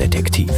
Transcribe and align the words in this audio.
Zuckerdetektiv. 0.00 0.50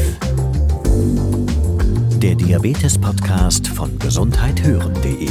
Der 2.23 2.37
Diabetes-Podcast 2.37 3.67
von 3.67 3.99
gesundheithören.de 3.99 5.29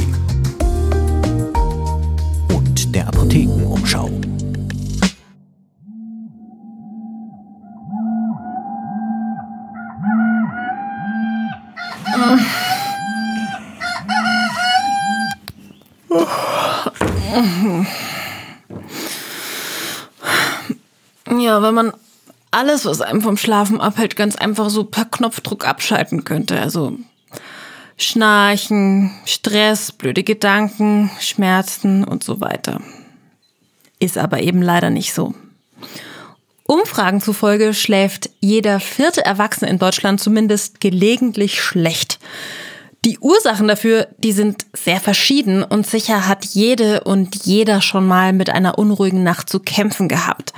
und 2.54 2.94
der 2.94 3.08
Apothekenumschau. 3.08 4.10
Ja, 21.40 21.62
wenn 21.62 21.74
man 21.74 21.92
alles, 22.52 22.84
was 22.84 23.00
einem 23.00 23.22
vom 23.22 23.36
Schlafen 23.36 23.80
abhält, 23.80 24.14
ganz 24.14 24.36
einfach 24.36 24.70
so 24.70 24.84
per 24.84 25.06
Knopfdruck 25.06 25.66
abschalten 25.66 26.22
könnte. 26.24 26.60
Also 26.60 26.96
Schnarchen, 27.96 29.10
Stress, 29.24 29.90
blöde 29.90 30.22
Gedanken, 30.22 31.10
Schmerzen 31.20 32.04
und 32.04 32.22
so 32.22 32.40
weiter. 32.40 32.80
Ist 33.98 34.18
aber 34.18 34.42
eben 34.42 34.62
leider 34.62 34.90
nicht 34.90 35.14
so. 35.14 35.34
Umfragen 36.64 37.20
zufolge 37.20 37.74
schläft 37.74 38.30
jeder 38.40 38.80
vierte 38.80 39.24
Erwachsene 39.24 39.70
in 39.70 39.78
Deutschland 39.78 40.20
zumindest 40.20 40.80
gelegentlich 40.80 41.60
schlecht. 41.60 42.18
Die 43.04 43.18
Ursachen 43.18 43.66
dafür, 43.66 44.08
die 44.18 44.32
sind 44.32 44.66
sehr 44.72 45.00
verschieden 45.00 45.64
und 45.64 45.86
sicher 45.86 46.28
hat 46.28 46.44
jede 46.44 47.02
und 47.02 47.44
jeder 47.44 47.82
schon 47.82 48.06
mal 48.06 48.32
mit 48.32 48.48
einer 48.50 48.78
unruhigen 48.78 49.24
Nacht 49.24 49.50
zu 49.50 49.58
kämpfen 49.58 50.08
gehabt. 50.08 50.52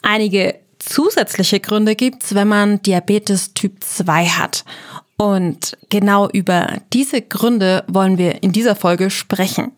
Einige 0.00 0.61
zusätzliche 0.84 1.60
Gründe 1.60 1.94
gibt's, 1.94 2.34
wenn 2.34 2.48
man 2.48 2.82
Diabetes 2.82 3.54
Typ 3.54 3.82
2 3.82 4.26
hat. 4.26 4.64
Und 5.16 5.76
genau 5.88 6.28
über 6.28 6.78
diese 6.92 7.22
Gründe 7.22 7.84
wollen 7.86 8.18
wir 8.18 8.42
in 8.42 8.52
dieser 8.52 8.74
Folge 8.74 9.10
sprechen 9.10 9.72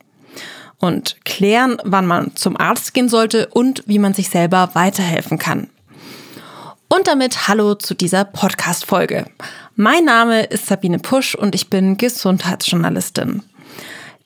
und 0.78 1.16
klären, 1.24 1.76
wann 1.84 2.06
man 2.06 2.34
zum 2.36 2.56
Arzt 2.56 2.94
gehen 2.94 3.08
sollte 3.08 3.48
und 3.48 3.82
wie 3.86 3.98
man 3.98 4.14
sich 4.14 4.30
selber 4.30 4.70
weiterhelfen 4.74 5.38
kann. 5.38 5.68
Und 6.88 7.08
damit 7.08 7.48
hallo 7.48 7.74
zu 7.74 7.94
dieser 7.94 8.24
Podcast-Folge. 8.24 9.26
Mein 9.74 10.04
Name 10.04 10.44
ist 10.44 10.66
Sabine 10.66 10.98
Pusch 10.98 11.34
und 11.34 11.54
ich 11.54 11.68
bin 11.68 11.96
Gesundheitsjournalistin. 11.96 13.42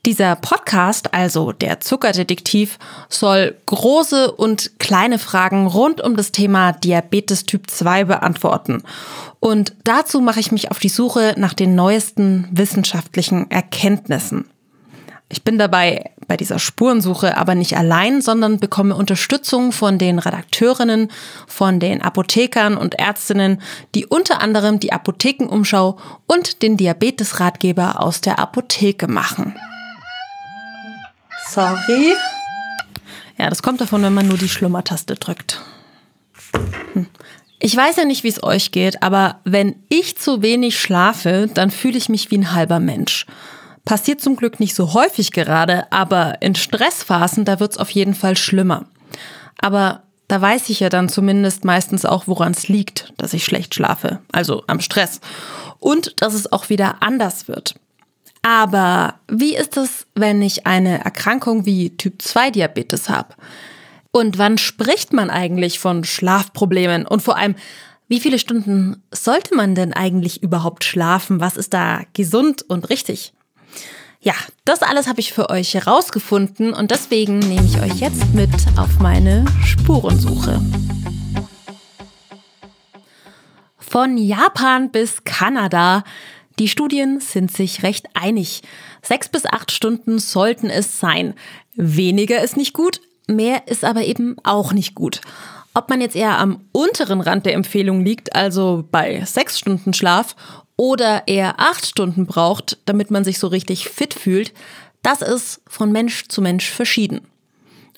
Dieser 0.07 0.37
Podcast, 0.37 1.13
also 1.13 1.53
der 1.53 1.81
Zuckerdetektiv, 1.81 2.79
soll 3.09 3.57
große 3.67 4.33
und 4.33 4.79
kleine 4.79 5.19
Fragen 5.19 5.67
rund 5.67 6.01
um 6.01 6.17
das 6.17 6.33
Thema 6.33 6.73
Diabetes 6.73 7.45
Typ 7.45 7.69
2 7.69 8.05
beantworten. 8.05 8.83
Und 9.41 9.75
dazu 9.85 10.21
mache 10.21 10.41
ich 10.41 10.53
mich 10.53 10.71
auf 10.71 10.79
die 10.79 10.89
Suche 10.89 11.35
nach 11.37 11.53
den 11.53 11.75
neuesten 11.75 12.49
wissenschaftlichen 12.53 13.51
Erkenntnissen. 13.51 14.49
Ich 15.31 15.45
bin 15.45 15.59
dabei 15.59 16.13
bei 16.27 16.39
dieser 16.39 16.59
Spurensuche 16.59 17.37
aber 17.37 17.55
nicht 17.55 17.77
allein, 17.77 18.23
sondern 18.23 18.61
bekomme 18.61 18.95
Unterstützung 18.95 19.73
von 19.73 19.99
den 19.99 20.19
Redakteurinnen, 20.19 21.11
von 21.47 21.81
den 21.81 22.01
Apothekern 22.01 22.77
und 22.77 22.99
Ärztinnen, 22.99 23.61
die 23.95 24.07
unter 24.07 24.41
anderem 24.41 24.81
die 24.81 24.93
Apothekenumschau 24.93 25.99
und 26.27 26.63
den 26.63 26.79
Diabetesratgeber 26.79 28.01
aus 28.01 28.23
der 28.23 28.39
Apotheke 28.39 29.07
machen. 29.07 29.55
Sorry. 31.51 32.15
Ja, 33.39 33.49
das 33.49 33.63
kommt 33.63 33.81
davon, 33.81 34.03
wenn 34.03 34.15
man 34.15 34.29
nur 34.29 34.37
die 34.37 34.49
Schlummertaste 34.49 35.15
drückt. 35.15 35.61
Hm. 36.93 37.07
Ich 37.61 37.77
weiß 37.77 37.97
ja 37.97 38.05
nicht, 38.05 38.23
wie 38.23 38.29
es 38.29 38.43
euch 38.43 38.71
geht, 38.71 39.03
aber 39.03 39.41
wenn 39.45 39.77
ich 39.89 40.17
zu 40.17 40.43
wenig 40.43 40.79
schlafe, 40.79 41.49
dann 41.53 41.71
fühle 41.71 41.99
ich 41.99 42.09
mich 42.09 42.31
wie 42.31 42.39
ein 42.39 42.53
halber 42.53 42.79
Mensch. 42.79 43.27
Passiert 43.85 44.21
zum 44.21 44.37
Glück 44.37 44.61
nicht 44.61 44.75
so 44.75 44.93
häufig 44.93 45.33
gerade, 45.33 45.91
aber 45.91 46.41
in 46.43 46.55
Stressphasen, 46.55 47.45
da 47.45 47.59
wird 47.59 47.73
es 47.73 47.79
auf 47.79 47.91
jeden 47.91 48.15
Fall 48.15 48.37
schlimmer. 48.37 48.85
Aber 49.59 50.03
da 50.29 50.41
weiß 50.41 50.69
ich 50.69 50.81
ja 50.81 50.89
dann 50.89 51.09
zumindest 51.09 51.65
meistens 51.65 52.05
auch, 52.05 52.27
woran 52.27 52.53
es 52.53 52.69
liegt, 52.69 53.13
dass 53.17 53.33
ich 53.33 53.45
schlecht 53.45 53.75
schlafe, 53.75 54.21
also 54.31 54.63
am 54.67 54.81
Stress. 54.81 55.21
Und 55.79 56.21
dass 56.21 56.35
es 56.35 56.53
auch 56.53 56.69
wieder 56.69 57.03
anders 57.03 57.49
wird. 57.49 57.75
Aber 58.43 59.15
wie 59.31 59.57
ist 59.57 59.77
es, 59.77 60.07
wenn 60.15 60.43
ich 60.43 60.67
eine 60.67 61.05
Erkrankung 61.05 61.67
wie 61.67 61.97
Typ 61.97 62.23
2 62.23 62.51
Diabetes 62.51 63.09
habe? 63.09 63.35
Und 64.11 64.39
wann 64.39 64.59
spricht 64.59 65.13
man 65.13 65.31
eigentlich 65.31 65.79
von 65.79 66.05
Schlafproblemen? 66.05 67.07
Und 67.07 67.23
vor 67.23 67.37
allem, 67.37 67.55
wie 68.09 68.21
viele 68.21 68.39
Stunden 68.39 69.03
sollte 69.13 69.55
man 69.55 69.75
denn 69.75 69.93
eigentlich 69.93 70.43
überhaupt 70.43 70.85
schlafen? 70.85 71.41
Was 71.41 71.57
ist 71.57 71.75
da 71.75 72.03
gesund 72.15 72.65
und 72.67 72.89
richtig? 72.89 73.35
Ja, 74.21 74.35
das 74.65 74.83
alles 74.83 75.07
habe 75.07 75.21
ich 75.21 75.33
für 75.33 75.51
euch 75.51 75.75
herausgefunden 75.75 76.73
und 76.73 76.91
deswegen 76.91 77.39
nehme 77.39 77.67
ich 77.67 77.81
euch 77.81 78.01
jetzt 78.01 78.35
mit 78.35 78.51
auf 78.77 78.99
meine 78.99 79.45
Spurensuche. 79.65 80.61
Von 83.79 84.19
Japan 84.19 84.91
bis 84.91 85.23
Kanada 85.25 86.03
die 86.59 86.69
Studien 86.69 87.21
sind 87.21 87.53
sich 87.53 87.83
recht 87.83 88.07
einig. 88.15 88.63
Sechs 89.03 89.29
bis 89.29 89.47
acht 89.47 89.71
Stunden 89.71 90.19
sollten 90.19 90.71
es 90.71 90.99
sein. 90.99 91.35
Weniger 91.75 92.43
ist 92.43 92.57
nicht 92.57 92.73
gut, 92.73 93.01
mehr 93.27 93.69
ist 93.69 93.85
aber 93.85 94.03
eben 94.03 94.37
auch 94.43 94.73
nicht 94.73 94.95
gut. 94.95 95.21
Ob 95.75 95.91
man 95.91 96.01
jetzt 96.01 96.17
eher 96.17 96.39
am 96.39 96.65
unteren 96.73 97.21
Rand 97.21 97.47
der 97.47 97.55
Empfehlung 97.55 98.05
liegt, 98.05 98.35
also 98.35 98.85
bei 98.91 99.23
sechs 99.25 99.59
Stunden 99.59 99.93
Schlaf, 99.95 100.35
oder 100.77 101.25
eher 101.27 101.59
acht 101.59 101.87
Stunden 101.87 102.27
braucht, 102.27 102.79
damit 102.85 103.11
man 103.11 103.25
sich 103.25 103.39
so 103.39 103.49
richtig 103.49 103.89
fit 103.89 104.15
fühlt, 104.15 104.53
das 105.03 105.23
ist 105.23 105.61
von 105.67 105.93
Mensch 105.93 106.29
zu 106.29 106.41
Mensch 106.41 106.71
verschieden. 106.71 107.21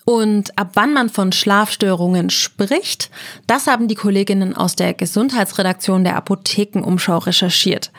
Und 0.05 0.59
ab 0.59 0.71
wann 0.75 0.93
man 0.93 1.09
von 1.09 1.31
Schlafstörungen 1.31 2.31
spricht, 2.31 3.11
das 3.47 3.67
haben 3.67 3.87
die 3.87 3.95
Kolleginnen 3.95 4.57
aus 4.57 4.77
der 4.77 4.95
Gesundheitsredaktion 4.95 6.05
der 6.05 6.17
Apothekenumschau 6.17 7.19
recherchiert. 7.19 7.93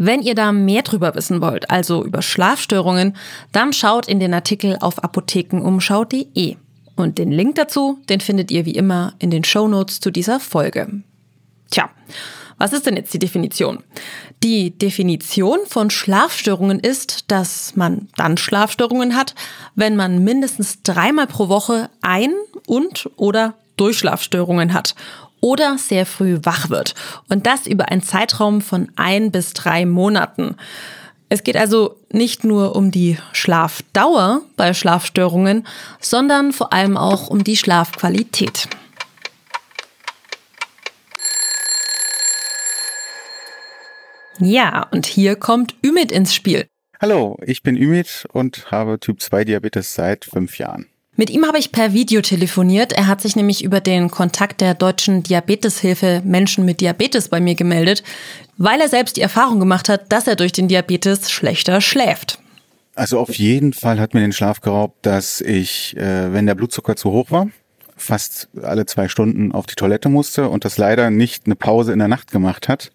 Wenn 0.00 0.22
ihr 0.22 0.36
da 0.36 0.52
mehr 0.52 0.82
drüber 0.82 1.16
wissen 1.16 1.40
wollt, 1.40 1.70
also 1.70 2.04
über 2.04 2.22
Schlafstörungen, 2.22 3.16
dann 3.50 3.72
schaut 3.72 4.06
in 4.06 4.20
den 4.20 4.32
Artikel 4.32 4.76
auf 4.80 5.02
apothekenumschau.de. 5.02 6.56
Und 6.94 7.18
den 7.18 7.32
Link 7.32 7.56
dazu, 7.56 7.98
den 8.08 8.20
findet 8.20 8.52
ihr 8.52 8.64
wie 8.64 8.74
immer 8.74 9.14
in 9.18 9.30
den 9.30 9.42
Show 9.42 9.66
Notes 9.66 9.98
zu 9.98 10.12
dieser 10.12 10.38
Folge. 10.38 11.02
Tja, 11.70 11.90
was 12.58 12.72
ist 12.72 12.86
denn 12.86 12.96
jetzt 12.96 13.12
die 13.12 13.18
Definition? 13.18 13.82
Die 14.44 14.70
Definition 14.70 15.58
von 15.66 15.90
Schlafstörungen 15.90 16.78
ist, 16.78 17.30
dass 17.30 17.74
man 17.74 18.08
dann 18.16 18.36
Schlafstörungen 18.36 19.16
hat, 19.16 19.34
wenn 19.74 19.96
man 19.96 20.22
mindestens 20.22 20.82
dreimal 20.84 21.26
pro 21.26 21.48
Woche 21.48 21.90
ein- 22.02 22.34
und 22.66 23.10
oder 23.16 23.54
Durchschlafstörungen 23.76 24.72
hat 24.72 24.94
oder 25.40 25.78
sehr 25.78 26.06
früh 26.06 26.38
wach 26.42 26.70
wird. 26.70 26.94
Und 27.28 27.46
das 27.46 27.66
über 27.66 27.90
einen 27.90 28.02
Zeitraum 28.02 28.60
von 28.60 28.90
ein 28.96 29.30
bis 29.30 29.52
drei 29.52 29.86
Monaten. 29.86 30.56
Es 31.28 31.44
geht 31.44 31.56
also 31.56 31.96
nicht 32.10 32.44
nur 32.44 32.74
um 32.74 32.90
die 32.90 33.18
Schlafdauer 33.32 34.42
bei 34.56 34.72
Schlafstörungen, 34.72 35.66
sondern 36.00 36.52
vor 36.52 36.72
allem 36.72 36.96
auch 36.96 37.28
um 37.28 37.44
die 37.44 37.56
Schlafqualität. 37.56 38.68
Ja, 44.40 44.86
und 44.92 45.06
hier 45.06 45.36
kommt 45.36 45.74
Ümit 45.84 46.12
ins 46.12 46.34
Spiel. 46.34 46.66
Hallo, 47.00 47.36
ich 47.42 47.62
bin 47.62 47.76
Ümit 47.76 48.26
und 48.32 48.70
habe 48.70 48.98
Typ 48.98 49.20
2 49.20 49.44
Diabetes 49.44 49.94
seit 49.94 50.24
fünf 50.24 50.58
Jahren. 50.58 50.86
Mit 51.20 51.30
ihm 51.30 51.44
habe 51.46 51.58
ich 51.58 51.72
per 51.72 51.92
Video 51.94 52.20
telefoniert. 52.20 52.92
Er 52.92 53.08
hat 53.08 53.20
sich 53.20 53.34
nämlich 53.34 53.64
über 53.64 53.80
den 53.80 54.08
Kontakt 54.08 54.60
der 54.60 54.74
deutschen 54.74 55.24
Diabeteshilfe 55.24 56.22
Menschen 56.24 56.64
mit 56.64 56.80
Diabetes 56.80 57.28
bei 57.28 57.40
mir 57.40 57.56
gemeldet, 57.56 58.04
weil 58.56 58.80
er 58.80 58.88
selbst 58.88 59.16
die 59.16 59.20
Erfahrung 59.20 59.58
gemacht 59.58 59.88
hat, 59.88 60.12
dass 60.12 60.28
er 60.28 60.36
durch 60.36 60.52
den 60.52 60.68
Diabetes 60.68 61.28
schlechter 61.28 61.80
schläft. 61.80 62.38
Also 62.94 63.18
auf 63.18 63.34
jeden 63.34 63.72
Fall 63.72 63.98
hat 63.98 64.14
mir 64.14 64.20
den 64.20 64.30
Schlaf 64.30 64.60
geraubt, 64.60 64.94
dass 65.02 65.40
ich, 65.40 65.96
äh, 65.96 66.32
wenn 66.32 66.46
der 66.46 66.54
Blutzucker 66.54 66.94
zu 66.94 67.10
hoch 67.10 67.32
war, 67.32 67.48
fast 67.96 68.48
alle 68.62 68.86
zwei 68.86 69.08
Stunden 69.08 69.50
auf 69.50 69.66
die 69.66 69.74
Toilette 69.74 70.08
musste 70.08 70.48
und 70.48 70.64
das 70.64 70.78
leider 70.78 71.10
nicht 71.10 71.46
eine 71.46 71.56
Pause 71.56 71.92
in 71.92 71.98
der 71.98 72.06
Nacht 72.06 72.30
gemacht 72.30 72.68
hat, 72.68 72.92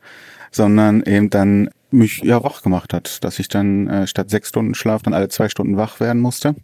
sondern 0.49 1.03
eben 1.03 1.29
dann 1.29 1.71
mich 1.91 2.19
ja 2.23 2.41
wach 2.41 2.61
gemacht 2.61 2.93
hat, 2.93 3.21
dass 3.25 3.37
ich 3.39 3.49
dann 3.49 3.89
äh, 3.89 4.07
statt 4.07 4.29
sechs 4.29 4.47
Stunden 4.47 4.75
Schlaf 4.75 5.03
dann 5.03 5.13
alle 5.13 5.27
zwei 5.27 5.49
Stunden 5.49 5.75
wach 5.75 5.99
werden 5.99 6.21
musste. 6.21 6.55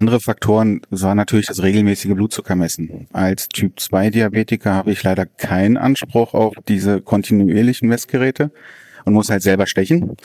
Andere 0.00 0.18
Faktoren 0.18 0.80
waren 0.88 1.18
natürlich 1.18 1.46
das 1.46 1.62
regelmäßige 1.62 2.14
Blutzuckermessen. 2.14 3.06
Als 3.12 3.50
Typ 3.50 3.78
2 3.78 4.08
Diabetiker 4.08 4.72
habe 4.72 4.92
ich 4.92 5.02
leider 5.02 5.26
keinen 5.26 5.76
Anspruch 5.76 6.32
auf 6.32 6.54
diese 6.68 7.02
kontinuierlichen 7.02 7.86
Messgeräte 7.86 8.50
und 9.04 9.12
muss 9.12 9.28
halt 9.28 9.42
selber 9.42 9.66
stechen. 9.66 10.16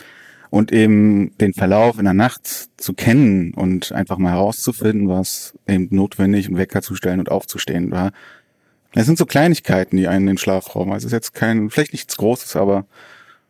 Und 0.50 0.72
eben 0.72 1.38
den 1.39 1.54
Verlauf 1.54 2.00
in 2.00 2.06
der 2.06 2.13
Nacht 2.13 2.69
zu 2.77 2.94
kennen 2.94 3.54
und 3.54 3.92
einfach 3.92 4.18
mal 4.18 4.31
herauszufinden, 4.31 5.10
was 5.10 5.54
eben 5.68 5.89
notwendig, 5.92 6.48
einen 6.48 6.57
Wecker 6.57 6.81
zu 6.81 6.95
stellen 6.95 7.19
und 7.19 7.30
aufzustehen 7.30 7.92
war, 7.92 8.13
Es 8.94 9.06
sind 9.07 9.18
so 9.18 9.25
Kleinigkeiten, 9.25 9.98
die 9.98 10.07
einen 10.07 10.28
den 10.28 10.38
Schlaf 10.38 10.74
rauben. 10.74 10.94
Also 10.94 11.07
es 11.07 11.12
ist 11.12 11.18
jetzt 11.18 11.33
kein, 11.33 11.69
vielleicht 11.69 11.92
nichts 11.92 12.16
Großes, 12.16 12.56
aber 12.56 12.86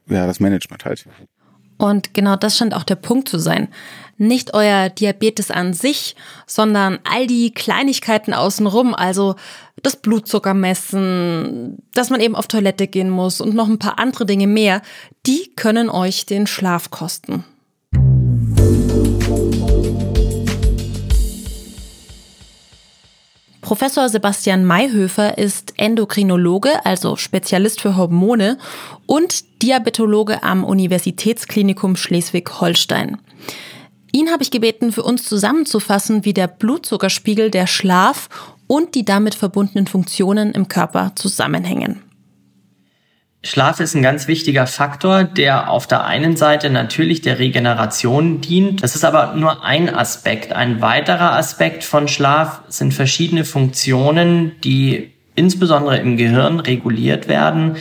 ja, 0.07 0.25
das 0.25 0.39
Management 0.39 0.85
halt. 0.85 1.05
Und 1.77 2.13
genau 2.13 2.35
das 2.35 2.57
scheint 2.57 2.73
auch 2.73 2.83
der 2.83 2.95
Punkt 2.95 3.29
zu 3.29 3.39
sein. 3.39 3.67
Nicht 4.17 4.53
euer 4.53 4.89
Diabetes 4.89 5.51
an 5.51 5.73
sich, 5.73 6.15
sondern 6.47 6.99
all 7.03 7.27
die 7.27 7.53
Kleinigkeiten 7.53 8.33
außenrum, 8.33 8.93
also 8.93 9.35
das 9.83 9.97
Blutzucker 9.97 10.53
messen, 10.53 11.77
dass 11.93 12.09
man 12.09 12.21
eben 12.21 12.35
auf 12.35 12.47
Toilette 12.47 12.87
gehen 12.87 13.09
muss 13.09 13.41
und 13.41 13.53
noch 13.53 13.67
ein 13.67 13.79
paar 13.79 13.99
andere 13.99 14.25
Dinge 14.25 14.47
mehr, 14.47 14.81
die 15.25 15.51
können 15.55 15.89
euch 15.89 16.25
den 16.25 16.47
Schlaf 16.47 16.91
kosten. 16.91 17.43
Professor 23.65 24.07
Sebastian 24.09 24.63
Mayhöfer 24.63 25.39
ist 25.39 25.73
Endokrinologe, 25.77 26.85
also 26.85 27.15
Spezialist 27.15 27.81
für 27.81 27.97
Hormone 27.97 28.59
und 29.07 29.63
Diabetologe 29.63 30.43
am 30.43 30.63
Universitätsklinikum 30.63 31.95
Schleswig-Holstein. 31.95 33.17
Ihn 34.11 34.29
habe 34.29 34.43
ich 34.43 34.51
gebeten, 34.51 34.91
für 34.91 35.01
uns 35.01 35.23
zusammenzufassen, 35.23 36.25
wie 36.25 36.33
der 36.33 36.47
Blutzuckerspiegel, 36.47 37.49
der 37.49 37.65
Schlaf 37.65 38.29
und 38.67 38.93
die 38.93 39.03
damit 39.03 39.33
verbundenen 39.33 39.87
Funktionen 39.87 40.51
im 40.51 40.67
Körper 40.67 41.13
zusammenhängen. 41.15 42.03
Schlaf 43.45 43.79
ist 43.79 43.93
ein 43.93 44.01
ganz 44.01 44.27
wichtiger 44.27 44.65
Faktor, 44.65 45.23
der 45.23 45.69
auf 45.69 45.85
der 45.85 46.03
einen 46.03 46.35
Seite 46.35 46.71
natürlich 46.71 47.21
der 47.21 47.37
Regeneration 47.37 48.41
dient. 48.41 48.81
Das 48.81 48.95
ist 48.95 49.05
aber 49.05 49.35
nur 49.35 49.63
ein 49.63 49.93
Aspekt. 49.93 50.51
Ein 50.51 50.81
weiterer 50.81 51.33
Aspekt 51.33 51.83
von 51.83 52.07
Schlaf 52.07 52.61
sind 52.69 52.91
verschiedene 52.91 53.45
Funktionen, 53.45 54.53
die 54.63 55.11
insbesondere 55.35 55.97
im 55.99 56.17
Gehirn 56.17 56.59
reguliert 56.59 57.27
werden, 57.27 57.75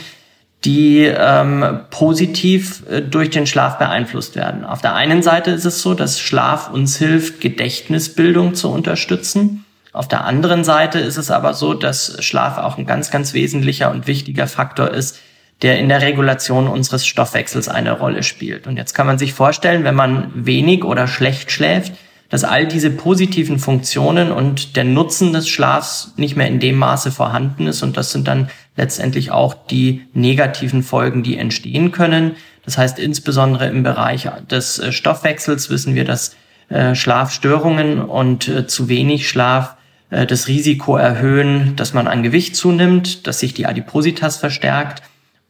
die 0.65 0.99
ähm, 1.05 1.79
positiv 1.89 2.83
äh, 2.87 3.01
durch 3.01 3.31
den 3.31 3.47
Schlaf 3.47 3.79
beeinflusst 3.79 4.35
werden. 4.35 4.65
Auf 4.65 4.81
der 4.81 4.93
einen 4.93 5.23
Seite 5.23 5.49
ist 5.49 5.65
es 5.65 5.81
so, 5.81 5.95
dass 5.95 6.19
Schlaf 6.19 6.69
uns 6.69 6.97
hilft, 6.97 7.41
Gedächtnisbildung 7.41 8.53
zu 8.53 8.69
unterstützen. 8.69 9.65
Auf 9.93 10.07
der 10.07 10.25
anderen 10.25 10.63
Seite 10.63 10.99
ist 10.99 11.17
es 11.17 11.31
aber 11.31 11.55
so, 11.55 11.73
dass 11.73 12.23
Schlaf 12.23 12.59
auch 12.59 12.77
ein 12.77 12.85
ganz, 12.85 13.09
ganz 13.09 13.33
wesentlicher 13.33 13.89
und 13.89 14.05
wichtiger 14.05 14.45
Faktor 14.45 14.91
ist, 14.91 15.19
der 15.61 15.79
in 15.79 15.89
der 15.89 16.01
Regulation 16.01 16.67
unseres 16.67 17.05
Stoffwechsels 17.07 17.67
eine 17.67 17.93
Rolle 17.93 18.23
spielt. 18.23 18.67
Und 18.67 18.77
jetzt 18.77 18.93
kann 18.93 19.07
man 19.07 19.17
sich 19.17 19.33
vorstellen, 19.33 19.83
wenn 19.83 19.95
man 19.95 20.31
wenig 20.35 20.83
oder 20.83 21.07
schlecht 21.07 21.51
schläft, 21.51 21.93
dass 22.29 22.43
all 22.43 22.67
diese 22.67 22.89
positiven 22.89 23.59
Funktionen 23.59 24.31
und 24.31 24.75
der 24.75 24.83
Nutzen 24.83 25.31
des 25.31 25.47
Schlafs 25.47 26.13
nicht 26.17 26.35
mehr 26.35 26.47
in 26.47 26.59
dem 26.59 26.75
Maße 26.75 27.11
vorhanden 27.11 27.67
ist. 27.67 27.83
Und 27.83 27.97
das 27.97 28.11
sind 28.11 28.27
dann 28.27 28.49
letztendlich 28.75 29.31
auch 29.31 29.53
die 29.53 30.07
negativen 30.13 30.83
Folgen, 30.83 31.23
die 31.23 31.37
entstehen 31.37 31.91
können. 31.91 32.35
Das 32.65 32.77
heißt, 32.77 32.99
insbesondere 32.99 33.67
im 33.67 33.83
Bereich 33.83 34.27
des 34.49 34.79
äh, 34.79 34.91
Stoffwechsels 34.91 35.69
wissen 35.69 35.95
wir, 35.95 36.03
dass 36.03 36.35
äh, 36.69 36.95
Schlafstörungen 36.95 38.01
und 38.01 38.47
äh, 38.47 38.67
zu 38.67 38.89
wenig 38.89 39.29
Schlaf 39.29 39.75
das 40.11 40.47
Risiko 40.47 40.97
erhöhen, 40.97 41.75
dass 41.75 41.95
man 41.95 42.07
an 42.07 42.21
Gewicht 42.21 42.55
zunimmt, 42.55 43.25
dass 43.25 43.39
sich 43.39 43.55
die 43.55 43.65
Adipositas 43.65 44.37
verstärkt 44.37 45.01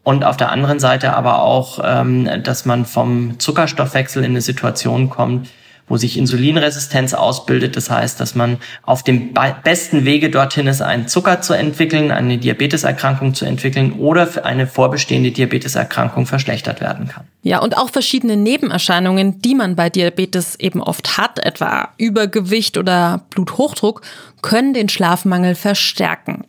und 0.06 0.24
auf 0.24 0.38
der 0.38 0.52
anderen 0.52 0.80
Seite 0.80 1.13
aber 1.13 1.42
auch, 1.42 1.80
ähm, 1.84 2.30
dass 2.44 2.63
man 2.66 2.86
vom 2.86 3.40
Zuckerstoffwechsel 3.40 4.24
in 4.24 4.31
eine 4.31 4.42
Situation 4.42 5.10
kommt, 5.10 5.50
wo 5.88 5.98
sich 5.98 6.19
Insulinresistenz 6.19 7.16
ausbildet. 7.16 7.75
Das 7.75 7.90
heißt, 7.90 8.19
dass 8.19 8.36
man 8.36 8.57
auf 8.84 9.02
dem 9.02 9.34
besten 9.63 10.06
Wege 10.06 10.30
dorthin 10.30 10.68
ist, 10.68 10.84
einen 10.84 11.07
Zucker 11.07 11.42
zu 11.42 11.54
entwickeln, 11.54 12.12
eine 12.12 12.38
Diabeteserkrankung 12.38 13.34
zu 13.34 13.46
entwickeln 13.46 13.94
oder 13.94 14.28
für 14.28 14.46
eine 14.46 14.68
vorbestehende 14.68 15.31
Diabeteserkrankung 15.31 16.28
verschlechtert 16.28 16.81
werden 16.81 17.08
kann. 17.08 17.25
Ja, 17.42 17.60
und 17.60 17.75
auch 17.75 17.90
verschiedene 17.90 18.38
Nebenerscheinungen, 18.38 19.42
die 19.42 19.56
man 19.56 19.75
bei 19.75 19.90
Diabetes 19.90 20.56
eben 20.60 20.84
oft 20.84 21.18
hat, 21.18 21.44
etwa 21.44 21.90
Übergewicht 21.98 22.78
oder 22.78 23.25
Bluthochdruck, 23.31 24.01
können 24.44 24.75
den 24.75 24.88
Schlafmangel 24.88 25.56
verstärken. 25.56 26.46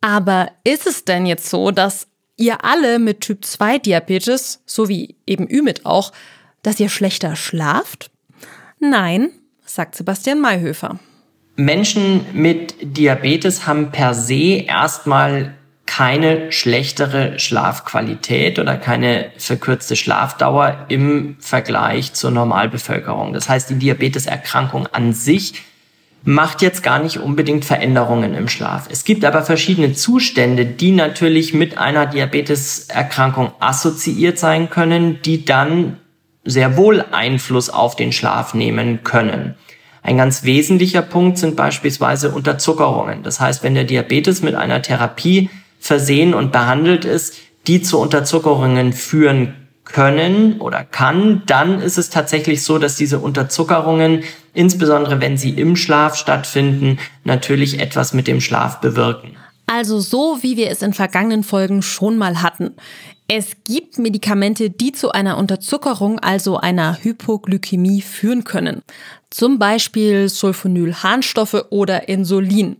Aber 0.00 0.48
ist 0.64 0.88
es 0.88 1.04
denn 1.04 1.26
jetzt 1.26 1.48
so, 1.48 1.70
dass 1.70 2.09
ihr 2.40 2.64
alle 2.64 2.98
mit 2.98 3.20
Typ 3.20 3.44
2 3.44 3.78
Diabetes, 3.78 4.62
so 4.66 4.88
wie 4.88 5.16
eben 5.26 5.48
Ümit 5.48 5.86
auch, 5.86 6.12
dass 6.62 6.80
ihr 6.80 6.88
schlechter 6.88 7.36
schlaft? 7.36 8.10
Nein, 8.78 9.30
sagt 9.64 9.94
Sebastian 9.94 10.40
Mayhöfer. 10.40 10.98
Menschen 11.56 12.24
mit 12.32 12.74
Diabetes 12.80 13.66
haben 13.66 13.90
per 13.90 14.14
se 14.14 14.64
erstmal 14.66 15.54
keine 15.84 16.52
schlechtere 16.52 17.38
Schlafqualität 17.38 18.58
oder 18.58 18.76
keine 18.76 19.32
verkürzte 19.36 19.96
Schlafdauer 19.96 20.86
im 20.88 21.36
Vergleich 21.40 22.12
zur 22.14 22.30
Normalbevölkerung. 22.30 23.32
Das 23.32 23.48
heißt, 23.48 23.70
die 23.70 23.74
Diabeteserkrankung 23.74 24.86
an 24.86 25.12
sich 25.12 25.64
macht 26.22 26.62
jetzt 26.62 26.82
gar 26.82 26.98
nicht 26.98 27.18
unbedingt 27.18 27.64
Veränderungen 27.64 28.34
im 28.34 28.48
Schlaf. 28.48 28.88
Es 28.90 29.04
gibt 29.04 29.24
aber 29.24 29.42
verschiedene 29.42 29.94
Zustände, 29.94 30.66
die 30.66 30.92
natürlich 30.92 31.54
mit 31.54 31.78
einer 31.78 32.06
Diabeteserkrankung 32.06 33.52
assoziiert 33.58 34.38
sein 34.38 34.68
können, 34.68 35.22
die 35.22 35.44
dann 35.44 35.96
sehr 36.44 36.76
wohl 36.76 37.04
Einfluss 37.12 37.70
auf 37.70 37.96
den 37.96 38.12
Schlaf 38.12 38.54
nehmen 38.54 39.02
können. 39.02 39.54
Ein 40.02 40.16
ganz 40.16 40.44
wesentlicher 40.44 41.02
Punkt 41.02 41.38
sind 41.38 41.56
beispielsweise 41.56 42.30
Unterzuckerungen. 42.30 43.22
Das 43.22 43.40
heißt, 43.40 43.62
wenn 43.62 43.74
der 43.74 43.84
Diabetes 43.84 44.42
mit 44.42 44.54
einer 44.54 44.82
Therapie 44.82 45.50
versehen 45.78 46.34
und 46.34 46.52
behandelt 46.52 47.04
ist, 47.04 47.36
die 47.66 47.82
zu 47.82 47.98
Unterzuckerungen 47.98 48.92
führen 48.92 49.59
können 49.84 50.60
oder 50.60 50.84
kann, 50.84 51.42
dann 51.46 51.80
ist 51.80 51.98
es 51.98 52.10
tatsächlich 52.10 52.62
so, 52.62 52.78
dass 52.78 52.96
diese 52.96 53.18
Unterzuckerungen, 53.18 54.22
insbesondere 54.54 55.20
wenn 55.20 55.36
sie 55.36 55.50
im 55.50 55.76
Schlaf 55.76 56.16
stattfinden, 56.16 56.98
natürlich 57.24 57.80
etwas 57.80 58.12
mit 58.12 58.26
dem 58.26 58.40
Schlaf 58.40 58.80
bewirken. 58.80 59.36
Also 59.66 60.00
so, 60.00 60.38
wie 60.40 60.56
wir 60.56 60.70
es 60.70 60.82
in 60.82 60.94
vergangenen 60.94 61.44
Folgen 61.44 61.82
schon 61.82 62.18
mal 62.18 62.42
hatten. 62.42 62.74
Es 63.28 63.52
gibt 63.64 63.98
Medikamente, 63.98 64.70
die 64.70 64.90
zu 64.90 65.12
einer 65.12 65.38
Unterzuckerung, 65.38 66.18
also 66.18 66.56
einer 66.56 66.98
Hypoglykämie 67.00 68.02
führen 68.02 68.42
können. 68.42 68.82
Zum 69.30 69.60
Beispiel 69.60 70.28
Sulfonylharnstoffe 70.28 71.66
oder 71.70 72.08
Insulin. 72.08 72.76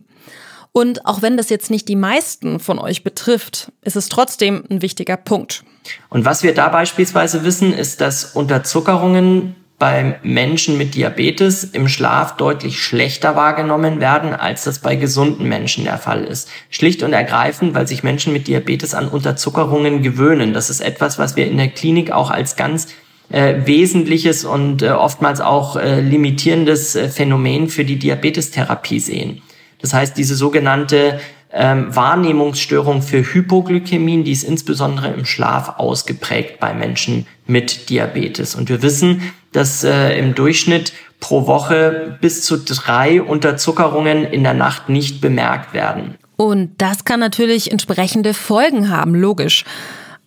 Und 0.73 1.05
auch 1.05 1.21
wenn 1.21 1.35
das 1.35 1.49
jetzt 1.49 1.69
nicht 1.69 1.87
die 1.89 1.95
meisten 1.95 2.59
von 2.59 2.79
euch 2.79 3.03
betrifft, 3.03 3.71
ist 3.81 3.97
es 3.97 4.07
trotzdem 4.07 4.63
ein 4.69 4.81
wichtiger 4.81 5.17
Punkt. 5.17 5.63
Und 6.09 6.23
was 6.23 6.43
wir 6.43 6.53
da 6.53 6.69
beispielsweise 6.69 7.43
wissen, 7.43 7.73
ist, 7.73 7.99
dass 7.99 8.23
Unterzuckerungen 8.35 9.55
bei 9.81 10.19
Menschen 10.21 10.77
mit 10.77 10.93
Diabetes 10.93 11.63
im 11.63 11.87
Schlaf 11.87 12.37
deutlich 12.37 12.79
schlechter 12.79 13.35
wahrgenommen 13.35 13.99
werden, 13.99 14.35
als 14.35 14.63
das 14.63 14.77
bei 14.77 14.95
gesunden 14.95 15.49
Menschen 15.49 15.85
der 15.85 15.97
Fall 15.97 16.23
ist. 16.23 16.49
Schlicht 16.69 17.01
und 17.01 17.13
ergreifend, 17.13 17.73
weil 17.73 17.87
sich 17.87 18.03
Menschen 18.03 18.31
mit 18.31 18.47
Diabetes 18.47 18.93
an 18.93 19.07
Unterzuckerungen 19.07 20.03
gewöhnen. 20.03 20.53
Das 20.53 20.69
ist 20.69 20.81
etwas, 20.81 21.17
was 21.17 21.35
wir 21.35 21.47
in 21.47 21.57
der 21.57 21.69
Klinik 21.69 22.11
auch 22.11 22.29
als 22.29 22.55
ganz 22.55 22.89
äh, 23.29 23.55
wesentliches 23.65 24.45
und 24.45 24.83
äh, 24.83 24.89
oftmals 24.91 25.41
auch 25.41 25.75
äh, 25.77 25.99
limitierendes 25.99 26.95
äh, 26.95 27.09
Phänomen 27.09 27.67
für 27.67 27.83
die 27.83 27.97
Diabetestherapie 27.97 28.99
sehen. 28.99 29.41
Das 29.81 29.93
heißt, 29.93 30.17
diese 30.17 30.35
sogenannte 30.35 31.19
ähm, 31.53 31.93
Wahrnehmungsstörung 31.95 33.01
für 33.01 33.21
Hypoglykämien, 33.21 34.23
die 34.23 34.31
ist 34.31 34.43
insbesondere 34.43 35.09
im 35.09 35.25
Schlaf 35.25 35.79
ausgeprägt 35.79 36.59
bei 36.59 36.73
Menschen 36.73 37.27
mit 37.45 37.89
Diabetes. 37.89 38.55
Und 38.55 38.69
wir 38.69 38.81
wissen, 38.81 39.33
dass 39.51 39.83
äh, 39.83 40.17
im 40.17 40.33
Durchschnitt 40.33 40.93
pro 41.19 41.47
Woche 41.47 42.17
bis 42.21 42.43
zu 42.43 42.57
drei 42.57 43.21
Unterzuckerungen 43.21 44.25
in 44.25 44.43
der 44.43 44.53
Nacht 44.53 44.89
nicht 44.89 45.21
bemerkt 45.21 45.73
werden. 45.73 46.15
Und 46.35 46.71
das 46.79 47.05
kann 47.05 47.19
natürlich 47.19 47.71
entsprechende 47.71 48.33
Folgen 48.33 48.89
haben, 48.89 49.13
logisch. 49.13 49.63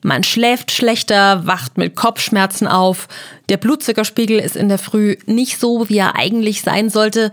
Man 0.03 0.23
schläft 0.23 0.71
schlechter, 0.71 1.47
wacht 1.47 1.79
mit 1.79 1.97
Kopfschmerzen 1.97 2.69
auf, 2.69 3.09
der 3.49 3.57
Blutzuckerspiegel 3.57 4.39
ist 4.39 4.55
in 4.55 4.69
der 4.69 4.79
Früh 4.79 5.17
nicht 5.27 5.59
so, 5.59 5.89
wie 5.89 5.99
er 5.99 6.15
eigentlich 6.15 6.61
sein 6.61 6.91
sollte. 6.91 7.33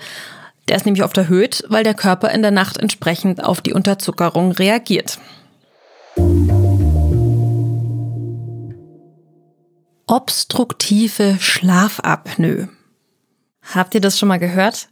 Der 0.72 0.78
ist 0.78 0.86
nämlich 0.86 1.04
oft 1.04 1.18
erhöht, 1.18 1.66
weil 1.68 1.84
der 1.84 1.94
Körper 1.94 2.32
in 2.32 2.42
der 2.42 2.52
Nacht 2.52 2.78
entsprechend 2.78 3.44
auf 3.44 3.60
die 3.60 3.74
Unterzuckerung 3.74 4.54
reagiert. 4.54 5.20
Obstruktive 10.08 11.36
Schlafapnoe. 11.42 12.70
Habt 13.76 13.96
ihr 13.96 14.00
das 14.00 14.18
schon 14.18 14.30
mal 14.30 14.40
gehört? 14.40 14.88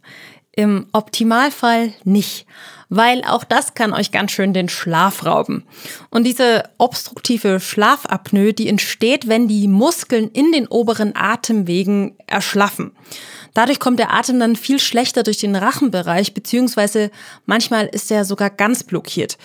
Im 0.52 0.86
Optimalfall 0.92 1.94
nicht, 2.04 2.44
weil 2.90 3.24
auch 3.24 3.44
das 3.44 3.72
kann 3.72 3.94
euch 3.94 4.12
ganz 4.12 4.32
schön 4.32 4.52
den 4.52 4.68
Schlaf 4.68 5.24
rauben. 5.24 5.64
Und 6.10 6.24
diese 6.24 6.64
obstruktive 6.76 7.58
Schlafapnoe, 7.58 8.52
die 8.52 8.68
entsteht, 8.68 9.28
wenn 9.28 9.48
die 9.48 9.66
Muskeln 9.66 10.28
in 10.28 10.52
den 10.52 10.66
oberen 10.66 11.16
Atemwegen 11.16 12.18
erschlaffen. 12.26 12.92
Dadurch 13.54 13.80
kommt 13.80 13.98
der 13.98 14.12
Atem 14.12 14.38
dann 14.38 14.56
viel 14.56 14.78
schlechter 14.78 15.22
durch 15.22 15.38
den 15.38 15.56
Rachenbereich, 15.56 16.34
beziehungsweise 16.34 17.10
manchmal 17.46 17.86
ist 17.86 18.10
er 18.10 18.24
sogar 18.24 18.50
ganz 18.50 18.84
blockiert. 18.84 19.38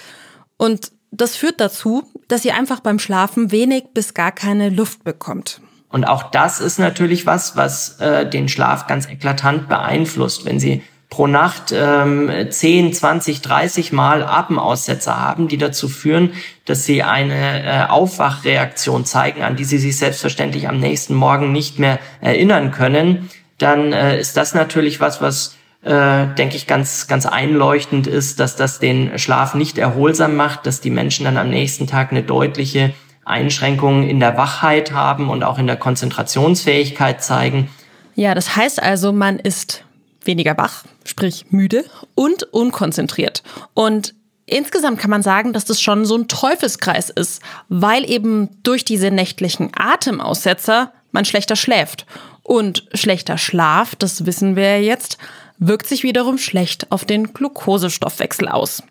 Und 0.58 0.92
das 1.12 1.36
führt 1.36 1.60
dazu, 1.62 2.04
dass 2.28 2.42
sie 2.42 2.52
einfach 2.52 2.80
beim 2.80 3.00
Schlafen 3.00 3.52
wenig 3.52 3.86
bis 3.94 4.14
gar 4.14 4.32
keine 4.32 4.70
Luft 4.70 5.04
bekommt. 5.04 5.62
Und 5.90 6.04
auch 6.04 6.24
das 6.24 6.60
ist 6.60 6.78
natürlich 6.78 7.26
was, 7.26 7.56
was 7.56 8.00
äh, 8.02 8.30
den 8.30 8.50
Schlaf 8.50 8.88
ganz 8.88 9.08
eklatant 9.08 9.70
beeinflusst. 9.70 10.46
Wenn 10.46 10.60
Sie 10.60 10.84
pro 11.10 11.28
Nacht 11.28 11.74
ähm, 11.74 12.30
10, 12.50 12.94
20, 12.94 13.42
30 13.42 13.94
Mal 13.94 14.24
Atemaussetzer 14.24 15.18
haben, 15.18 15.48
die 15.48 15.58
dazu 15.58 15.88
führen, 15.88 16.34
dass 16.66 16.84
Sie 16.84 17.04
eine 17.04 17.64
äh, 17.64 17.86
Aufwachreaktion 17.88 19.06
zeigen, 19.06 19.44
an 19.44 19.56
die 19.56 19.64
Sie 19.64 19.78
sich 19.78 19.98
selbstverständlich 19.98 20.68
am 20.68 20.80
nächsten 20.80 21.14
Morgen 21.14 21.54
nicht 21.54 21.80
mehr 21.80 22.00
erinnern 22.20 22.72
können, 22.72 23.30
dann 23.58 23.94
äh, 23.94 24.20
ist 24.20 24.38
das 24.38 24.54
natürlich 24.54 25.00
was, 25.00 25.22
was 25.22 25.56
äh, 25.86 26.28
denke 26.36 26.56
ich, 26.56 26.68
ganz, 26.68 27.08
ganz 27.08 27.26
einleuchtend 27.26 28.08
ist, 28.08 28.40
dass 28.40 28.56
das 28.56 28.80
den 28.80 29.18
Schlaf 29.20 29.54
nicht 29.54 29.78
erholsam 29.78 30.36
macht, 30.36 30.66
dass 30.66 30.82
die 30.82 30.90
Menschen 30.90 31.26
dann 31.26 31.38
am 31.38 31.50
nächsten 31.50 31.88
Tag 31.88 32.12
eine 32.12 32.24
deutliche 32.24 32.94
Einschränkung 33.24 34.08
in 34.08 34.20
der 34.20 34.38
Wachheit 34.38 34.92
haben 34.92 35.30
und 35.30 35.44
auch 35.44 35.60
in 35.60 35.68
der 35.68 35.78
Konzentrationsfähigkeit 35.78 37.24
zeigen. 37.24 37.70
Ja, 38.16 38.34
das 38.34 38.56
heißt 38.56 38.82
also, 38.82 39.12
man 39.12 39.40
ist 39.40 39.84
weniger 40.24 40.58
wach, 40.58 40.84
sprich 41.04 41.46
müde 41.50 41.86
und 42.16 42.44
unkonzentriert. 42.44 43.44
Und 43.74 44.16
insgesamt 44.46 45.00
kann 45.00 45.10
man 45.10 45.22
sagen, 45.22 45.54
dass 45.54 45.66
das 45.66 45.82
schon 45.82 46.06
so 46.06 46.18
ein 46.18 46.28
Teufelskreis 46.28 47.10
ist, 47.10 47.42
weil 47.70 48.10
eben 48.10 48.50
durch 48.64 48.86
diese 48.86 49.12
nächtlichen 49.12 49.72
Atemaussetzer 49.76 50.94
man 51.12 51.26
schlechter 51.26 51.56
schläft. 51.56 52.06
Und 52.46 52.86
schlechter 52.94 53.40
Schlaf, 53.40 53.96
das 53.96 54.28
wissen 54.28 54.56
wir 54.56 54.78
ja 54.78 54.78
jetzt, 54.78 55.18
wirkt 55.58 55.88
sich 55.88 56.04
wiederum 56.04 56.38
schlecht 56.38 56.92
auf 56.92 57.04
den 57.04 57.34
Glukosestoffwechsel 57.34 58.48
aus. 58.48 58.84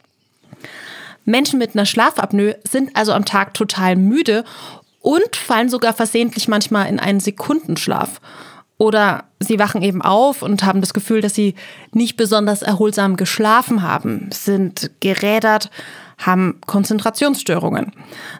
Menschen 1.25 1.61
mit 1.61 1.77
einer 1.77 1.87
Schlafapnoe 1.87 2.57
sind 2.69 2.97
also 2.97 3.13
am 3.13 3.25
Tag 3.25 3.55
total 3.55 3.95
müde 3.95 4.43
und 5.01 5.37
fallen 5.37 5.69
sogar 5.69 5.95
versehentlich 5.95 6.49
manchmal 6.49 6.89
in 6.89 6.99
einen 6.99 7.21
Sekundenschlaf. 7.21 8.21
Oder 8.77 9.23
sie 9.39 9.61
wachen 9.61 9.83
eben 9.83 10.03
auf 10.03 10.43
und 10.43 10.65
haben 10.65 10.81
das 10.81 10.93
Gefühl, 10.93 11.21
dass 11.21 11.37
sie 11.37 11.55
nicht 11.93 12.17
besonders 12.17 12.63
erholsam 12.63 13.17
geschlafen 13.17 13.83
haben, 13.83 14.31
sind 14.33 14.91
gerädert, 14.99 15.71
haben 16.19 16.61
Konzentrationsstörungen. 16.67 17.93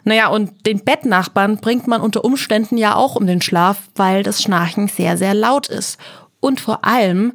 Naja, 0.03 0.27
und 0.27 0.65
den 0.65 0.83
Bettnachbarn 0.83 1.57
bringt 1.57 1.87
man 1.87 2.01
unter 2.01 2.23
Umständen 2.23 2.77
ja 2.77 2.95
auch 2.95 3.15
um 3.15 3.27
den 3.27 3.41
Schlaf, 3.41 3.77
weil 3.95 4.23
das 4.23 4.41
Schnarchen 4.41 4.87
sehr, 4.87 5.17
sehr 5.17 5.33
laut 5.33 5.67
ist. 5.67 5.97
Und 6.39 6.61
vor 6.61 6.85
allem 6.85 7.33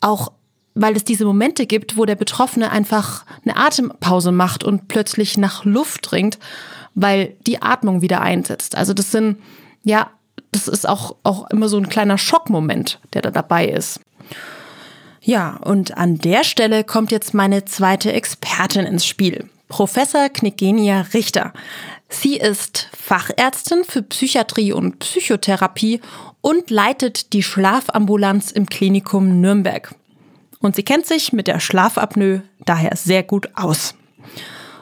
auch 0.00 0.32
weil 0.74 0.96
es 0.96 1.04
diese 1.04 1.24
Momente 1.24 1.66
gibt, 1.66 1.96
wo 1.96 2.04
der 2.04 2.14
Betroffene 2.14 2.70
einfach 2.70 3.24
eine 3.44 3.56
Atempause 3.56 4.32
macht 4.32 4.64
und 4.64 4.88
plötzlich 4.88 5.36
nach 5.36 5.64
Luft 5.64 6.10
dringt, 6.10 6.38
weil 6.94 7.36
die 7.46 7.60
Atmung 7.60 8.02
wieder 8.02 8.20
einsetzt. 8.20 8.76
Also 8.76 8.94
das 8.94 9.10
sind, 9.10 9.38
ja, 9.82 10.10
das 10.52 10.68
ist 10.68 10.88
auch, 10.88 11.16
auch 11.22 11.50
immer 11.50 11.68
so 11.68 11.76
ein 11.76 11.88
kleiner 11.88 12.18
Schockmoment, 12.18 13.00
der 13.12 13.22
da 13.22 13.30
dabei 13.30 13.66
ist. 13.66 14.00
Ja, 15.22 15.56
und 15.62 15.96
an 15.96 16.18
der 16.18 16.44
Stelle 16.44 16.84
kommt 16.84 17.12
jetzt 17.12 17.34
meine 17.34 17.64
zweite 17.64 18.12
Expertin 18.12 18.86
ins 18.86 19.04
Spiel. 19.04 19.48
Professor 19.68 20.28
Knigenia 20.28 21.02
Richter. 21.14 21.52
Sie 22.08 22.36
ist 22.36 22.88
Fachärztin 22.98 23.84
für 23.84 24.02
Psychiatrie 24.02 24.72
und 24.72 24.98
Psychotherapie 24.98 26.00
und 26.40 26.70
leitet 26.70 27.32
die 27.32 27.42
Schlafambulanz 27.42 28.50
im 28.50 28.66
Klinikum 28.66 29.40
Nürnberg. 29.40 29.94
Und 30.60 30.74
sie 30.76 30.82
kennt 30.82 31.06
sich 31.06 31.32
mit 31.32 31.46
der 31.46 31.60
Schlafapnoe 31.60 32.42
daher 32.64 32.96
sehr 32.96 33.22
gut 33.22 33.50
aus. 33.54 33.94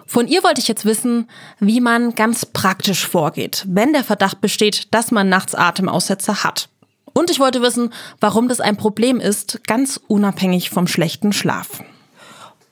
Von 0.06 0.26
ihr 0.26 0.42
wollte 0.42 0.60
ich 0.60 0.68
jetzt 0.68 0.86
wissen, 0.86 1.28
wie 1.60 1.82
man 1.82 2.14
ganz 2.14 2.46
praktisch 2.46 3.06
vorgeht, 3.06 3.64
wenn 3.68 3.92
der 3.92 4.04
Verdacht 4.04 4.40
besteht, 4.40 4.94
dass 4.94 5.10
man 5.10 5.28
nachts 5.28 5.54
Atemaussetzer 5.54 6.44
hat. 6.44 6.70
Und 7.18 7.32
ich 7.32 7.40
wollte 7.40 7.62
wissen, 7.62 7.92
warum 8.20 8.46
das 8.46 8.60
ein 8.60 8.76
Problem 8.76 9.18
ist, 9.18 9.66
ganz 9.66 9.98
unabhängig 10.06 10.70
vom 10.70 10.86
schlechten 10.86 11.32
Schlaf. 11.32 11.82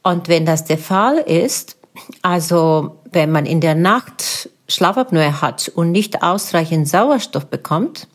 Und 0.04 0.28
wenn 0.28 0.46
das 0.46 0.64
der 0.64 0.78
Fall 0.78 1.16
ist, 1.16 1.76
also 2.22 3.00
wenn 3.10 3.32
man 3.32 3.44
in 3.44 3.60
der 3.60 3.74
Nacht 3.74 4.48
Schlafapnoe 4.68 5.40
hat 5.40 5.68
und 5.74 5.90
nicht 5.90 6.22
ausreichend 6.22 6.88
Sauerstoff 6.88 7.46
bekommt, 7.46 8.06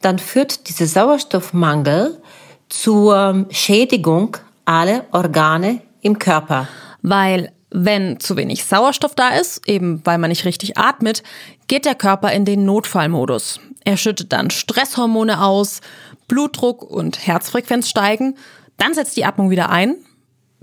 dann 0.00 0.18
führt 0.18 0.68
dieser 0.68 0.88
Sauerstoffmangel 0.88 2.20
zur 2.68 3.46
Schädigung 3.50 4.38
aller 4.64 5.04
Organe 5.12 5.80
im 6.00 6.18
Körper. 6.18 6.66
Weil 7.02 7.52
wenn 7.70 8.18
zu 8.18 8.36
wenig 8.36 8.64
Sauerstoff 8.64 9.14
da 9.14 9.28
ist, 9.28 9.68
eben 9.68 10.00
weil 10.02 10.18
man 10.18 10.30
nicht 10.30 10.44
richtig 10.44 10.76
atmet, 10.76 11.22
geht 11.68 11.84
der 11.84 11.94
Körper 11.94 12.32
in 12.32 12.44
den 12.44 12.64
Notfallmodus. 12.64 13.60
Er 13.84 13.96
schüttet 13.96 14.32
dann 14.32 14.50
Stresshormone 14.50 15.42
aus, 15.42 15.80
Blutdruck 16.28 16.82
und 16.82 17.26
Herzfrequenz 17.26 17.88
steigen, 17.88 18.36
dann 18.76 18.94
setzt 18.94 19.16
die 19.16 19.24
Atmung 19.24 19.50
wieder 19.50 19.70
ein, 19.70 19.96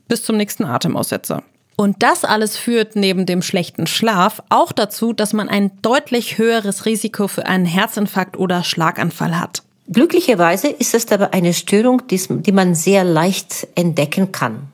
bis 0.08 0.24
zum 0.24 0.38
nächsten 0.38 0.66
Atemaussetzer. 0.66 1.44
Und 1.76 2.04
das 2.04 2.26
alles 2.26 2.58
führt 2.58 2.98
neben 2.98 3.26
dem 3.26 3.42
schlechten 3.42 3.88
Schlaf 3.88 4.44
auch 4.50 4.74
dazu, 4.74 5.14
dass 5.14 5.32
man 5.32 5.48
ein 5.48 5.72
deutlich 5.82 6.38
höheres 6.38 6.86
Risiko 6.86 7.30
für 7.30 7.46
einen 7.46 7.66
Herzinfarkt 7.66 8.38
oder 8.38 8.64
Schlaganfall 8.66 9.40
hat. 9.40 9.64
Glücklicherweise 9.88 10.68
ist 10.68 10.94
es 10.94 11.10
aber 11.12 11.34
eine 11.34 11.54
Störung, 11.54 12.04
die 12.10 12.52
man 12.52 12.76
sehr 12.76 13.04
leicht 13.06 13.68
entdecken 13.76 14.34
kann. 14.34 14.68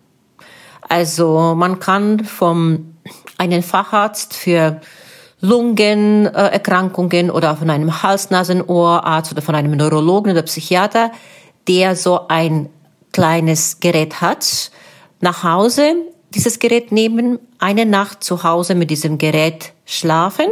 Also 0.81 1.53
man 1.55 1.79
kann 1.79 2.25
vom 2.25 2.95
einen 3.37 3.63
Facharzt 3.63 4.33
für 4.33 4.81
Lungenerkrankungen 5.45 7.29
oder 7.29 7.55
von 7.55 7.69
einem 7.69 8.01
Hals-Nasen-Ohrarzt 8.01 9.31
oder 9.31 9.41
von 9.41 9.55
einem 9.55 9.77
Neurologen 9.77 10.31
oder 10.31 10.41
Psychiater, 10.41 11.11
der 11.67 11.95
so 11.95 12.27
ein 12.27 12.69
kleines 13.11 13.79
Gerät 13.79 14.21
hat, 14.21 14.71
nach 15.21 15.43
Hause 15.43 15.95
dieses 16.31 16.59
Gerät 16.59 16.91
nehmen, 16.91 17.39
eine 17.59 17.85
Nacht 17.85 18.23
zu 18.23 18.43
Hause 18.43 18.75
mit 18.75 18.89
diesem 18.89 19.17
Gerät 19.17 19.73
schlafen 19.85 20.47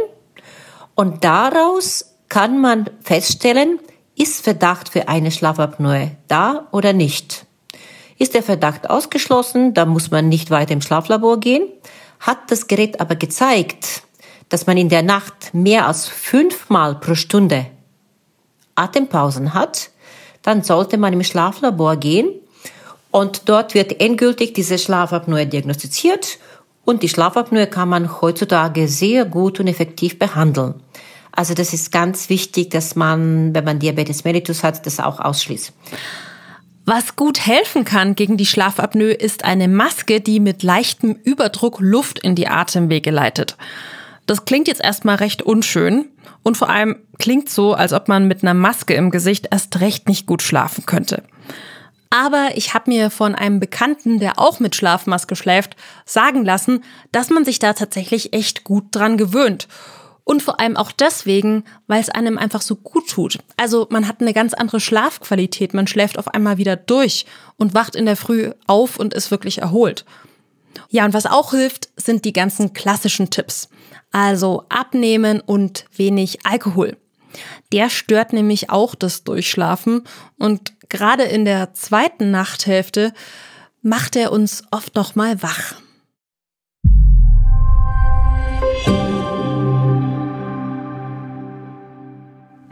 und 0.94 1.24
daraus 1.24 2.14
kann 2.28 2.60
man 2.60 2.88
feststellen, 3.02 3.78
ist 4.16 4.44
Verdacht 4.44 4.88
für 4.88 5.08
eine 5.08 5.30
Schlafapnoe 5.30 6.12
da 6.28 6.68
oder 6.70 6.92
nicht? 6.92 7.46
Ist 8.16 8.34
der 8.34 8.44
Verdacht 8.44 8.88
ausgeschlossen, 8.88 9.74
dann 9.74 9.88
muss 9.88 10.10
man 10.10 10.28
nicht 10.28 10.50
weiter 10.50 10.72
im 10.72 10.80
Schlaflabor 10.80 11.40
gehen. 11.40 11.68
Hat 12.20 12.38
das 12.48 12.68
Gerät 12.68 13.00
aber 13.00 13.16
gezeigt, 13.16 14.04
dass 14.54 14.68
man 14.68 14.76
in 14.76 14.88
der 14.88 15.02
Nacht 15.02 15.52
mehr 15.52 15.88
als 15.88 16.06
fünfmal 16.06 16.94
pro 17.00 17.16
Stunde 17.16 17.66
Atempausen 18.76 19.52
hat, 19.52 19.90
dann 20.42 20.62
sollte 20.62 20.96
man 20.96 21.12
im 21.12 21.24
Schlaflabor 21.24 21.96
gehen 21.96 22.28
und 23.10 23.48
dort 23.48 23.74
wird 23.74 24.00
endgültig 24.00 24.54
diese 24.54 24.78
Schlafapnoe 24.78 25.48
diagnostiziert 25.48 26.38
und 26.84 27.02
die 27.02 27.08
Schlafapnoe 27.08 27.66
kann 27.66 27.88
man 27.88 28.20
heutzutage 28.20 28.86
sehr 28.86 29.24
gut 29.24 29.58
und 29.58 29.66
effektiv 29.66 30.20
behandeln. 30.20 30.74
Also 31.32 31.54
das 31.54 31.72
ist 31.72 31.90
ganz 31.90 32.28
wichtig, 32.28 32.70
dass 32.70 32.94
man, 32.94 33.56
wenn 33.56 33.64
man 33.64 33.80
Diabetes 33.80 34.22
mellitus 34.22 34.62
hat, 34.62 34.86
das 34.86 35.00
auch 35.00 35.18
ausschließt. 35.18 35.72
Was 36.84 37.16
gut 37.16 37.44
helfen 37.44 37.84
kann 37.84 38.14
gegen 38.14 38.36
die 38.36 38.46
Schlafapnoe 38.46 39.14
ist 39.14 39.44
eine 39.44 39.66
Maske, 39.66 40.20
die 40.20 40.38
mit 40.38 40.62
leichtem 40.62 41.16
Überdruck 41.24 41.80
Luft 41.80 42.20
in 42.20 42.36
die 42.36 42.46
Atemwege 42.46 43.10
leitet. 43.10 43.56
Das 44.26 44.44
klingt 44.44 44.68
jetzt 44.68 44.82
erstmal 44.82 45.16
recht 45.16 45.42
unschön 45.42 46.06
und 46.42 46.56
vor 46.56 46.70
allem 46.70 46.96
klingt 47.18 47.50
so, 47.50 47.74
als 47.74 47.92
ob 47.92 48.08
man 48.08 48.26
mit 48.26 48.42
einer 48.42 48.54
Maske 48.54 48.94
im 48.94 49.10
Gesicht 49.10 49.48
erst 49.50 49.80
recht 49.80 50.08
nicht 50.08 50.26
gut 50.26 50.42
schlafen 50.42 50.86
könnte. 50.86 51.22
Aber 52.10 52.50
ich 52.54 52.74
habe 52.74 52.90
mir 52.90 53.10
von 53.10 53.34
einem 53.34 53.58
Bekannten, 53.58 54.20
der 54.20 54.38
auch 54.38 54.60
mit 54.60 54.76
Schlafmaske 54.76 55.34
schläft, 55.34 55.74
sagen 56.04 56.44
lassen, 56.44 56.84
dass 57.10 57.28
man 57.28 57.44
sich 57.44 57.58
da 57.58 57.72
tatsächlich 57.72 58.32
echt 58.32 58.62
gut 58.62 58.84
dran 58.92 59.16
gewöhnt. 59.16 59.66
Und 60.22 60.42
vor 60.42 60.60
allem 60.60 60.76
auch 60.76 60.92
deswegen, 60.92 61.64
weil 61.86 62.00
es 62.00 62.08
einem 62.08 62.38
einfach 62.38 62.62
so 62.62 62.76
gut 62.76 63.10
tut. 63.10 63.40
Also 63.56 63.88
man 63.90 64.06
hat 64.08 64.20
eine 64.20 64.32
ganz 64.32 64.54
andere 64.54 64.80
Schlafqualität. 64.80 65.74
Man 65.74 65.86
schläft 65.86 66.18
auf 66.18 66.28
einmal 66.28 66.56
wieder 66.56 66.76
durch 66.76 67.26
und 67.56 67.74
wacht 67.74 67.96
in 67.96 68.06
der 68.06 68.16
Früh 68.16 68.52
auf 68.66 68.96
und 68.96 69.12
ist 69.12 69.30
wirklich 69.30 69.58
erholt. 69.58 70.04
Ja, 70.90 71.04
und 71.04 71.14
was 71.14 71.26
auch 71.26 71.50
hilft, 71.50 71.88
sind 71.96 72.24
die 72.24 72.32
ganzen 72.32 72.72
klassischen 72.72 73.30
Tipps. 73.30 73.68
Also 74.12 74.64
abnehmen 74.68 75.40
und 75.40 75.86
wenig 75.96 76.44
Alkohol. 76.44 76.96
Der 77.72 77.90
stört 77.90 78.32
nämlich 78.32 78.70
auch 78.70 78.94
das 78.94 79.24
Durchschlafen 79.24 80.04
und 80.38 80.72
gerade 80.88 81.24
in 81.24 81.44
der 81.44 81.74
zweiten 81.74 82.30
Nachthälfte 82.30 83.12
macht 83.82 84.16
er 84.16 84.32
uns 84.32 84.62
oft 84.70 84.94
noch 84.94 85.14
mal 85.14 85.42
wach. 85.42 85.74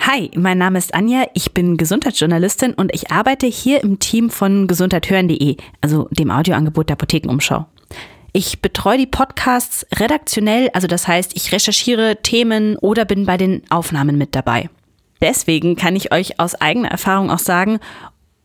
Hi, 0.01 0.31
mein 0.37 0.59
Name 0.59 0.79
ist 0.79 0.95
Anja, 0.95 1.27
ich 1.33 1.53
bin 1.55 1.77
Gesundheitsjournalistin 1.77 2.75
und 2.75 2.95
ich 2.95 3.11
arbeite 3.11 3.47
hier 3.47 3.83
im 3.83 3.99
Team 3.99 4.31
von 4.31 4.67
gesundheithören.de, 4.67 5.57
also 5.81 6.09
dem 6.11 6.31
Audioangebot 6.31 6.91
der 6.91 6.95
Apothekenumschau. 6.95 7.67
Ich 8.35 8.63
betreue 8.63 8.97
die 8.97 9.07
Podcasts 9.07 9.87
redaktionell, 9.95 10.71
also 10.73 10.87
das 10.87 11.07
heißt, 11.07 11.33
ich 11.35 11.53
recherchiere 11.53 12.17
Themen 12.23 12.79
oder 12.79 13.05
bin 13.05 13.27
bei 13.27 13.37
den 13.37 13.63
Aufnahmen 13.69 14.17
mit 14.17 14.35
dabei. 14.35 14.71
Deswegen 15.21 15.77
kann 15.77 15.97
ich 15.97 16.13
euch 16.13 16.41
aus 16.41 16.55
eigener 16.55 16.91
Erfahrung 16.91 17.31
auch 17.31 17.39
sagen, 17.39 17.79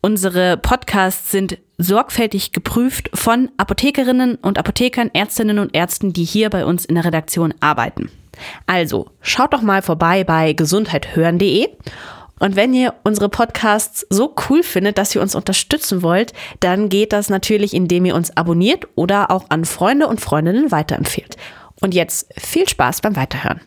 unsere 0.02 0.58
Podcasts 0.58 1.32
sind 1.32 1.58
sorgfältig 1.78 2.52
geprüft 2.52 3.10
von 3.14 3.50
Apothekerinnen 3.56 4.36
und 4.36 4.60
Apothekern, 4.60 5.10
Ärztinnen 5.14 5.58
und 5.58 5.74
Ärzten, 5.74 6.12
die 6.12 6.26
hier 6.26 6.50
bei 6.50 6.66
uns 6.66 6.84
in 6.84 6.96
der 6.96 7.06
Redaktion 7.06 7.54
arbeiten. 7.62 8.12
Also, 8.66 9.08
schaut 9.22 9.54
doch 9.54 9.62
mal 9.62 9.82
vorbei 9.82 10.24
bei 10.24 10.54
gesundheithören.de. 10.54 11.70
Und 12.40 12.56
wenn 12.56 12.74
ihr 12.74 12.94
unsere 13.04 13.30
Podcasts 13.30 14.06
so 14.10 14.36
cool 14.50 14.64
findet, 14.64 14.98
dass 14.98 15.16
ihr 15.16 15.22
uns 15.22 15.36
unterstützen 15.36 16.04
wollt, 16.04 16.34
dann 16.60 16.90
geht 16.90 17.14
das 17.14 17.30
natürlich, 17.30 17.74
indem 17.74 18.06
ihr 18.06 18.16
uns 18.16 18.36
abonniert 18.38 18.88
oder 18.96 19.32
auch 19.32 19.46
an 19.50 19.66
Freunde 19.66 20.08
und 20.08 20.22
Freundinnen 20.22 20.72
weiterempfehlt. 20.72 21.38
Und 21.82 21.94
jetzt 21.94 22.28
viel 22.38 22.68
Spaß 22.68 23.02
beim 23.02 23.16
Weiterhören. 23.16 23.62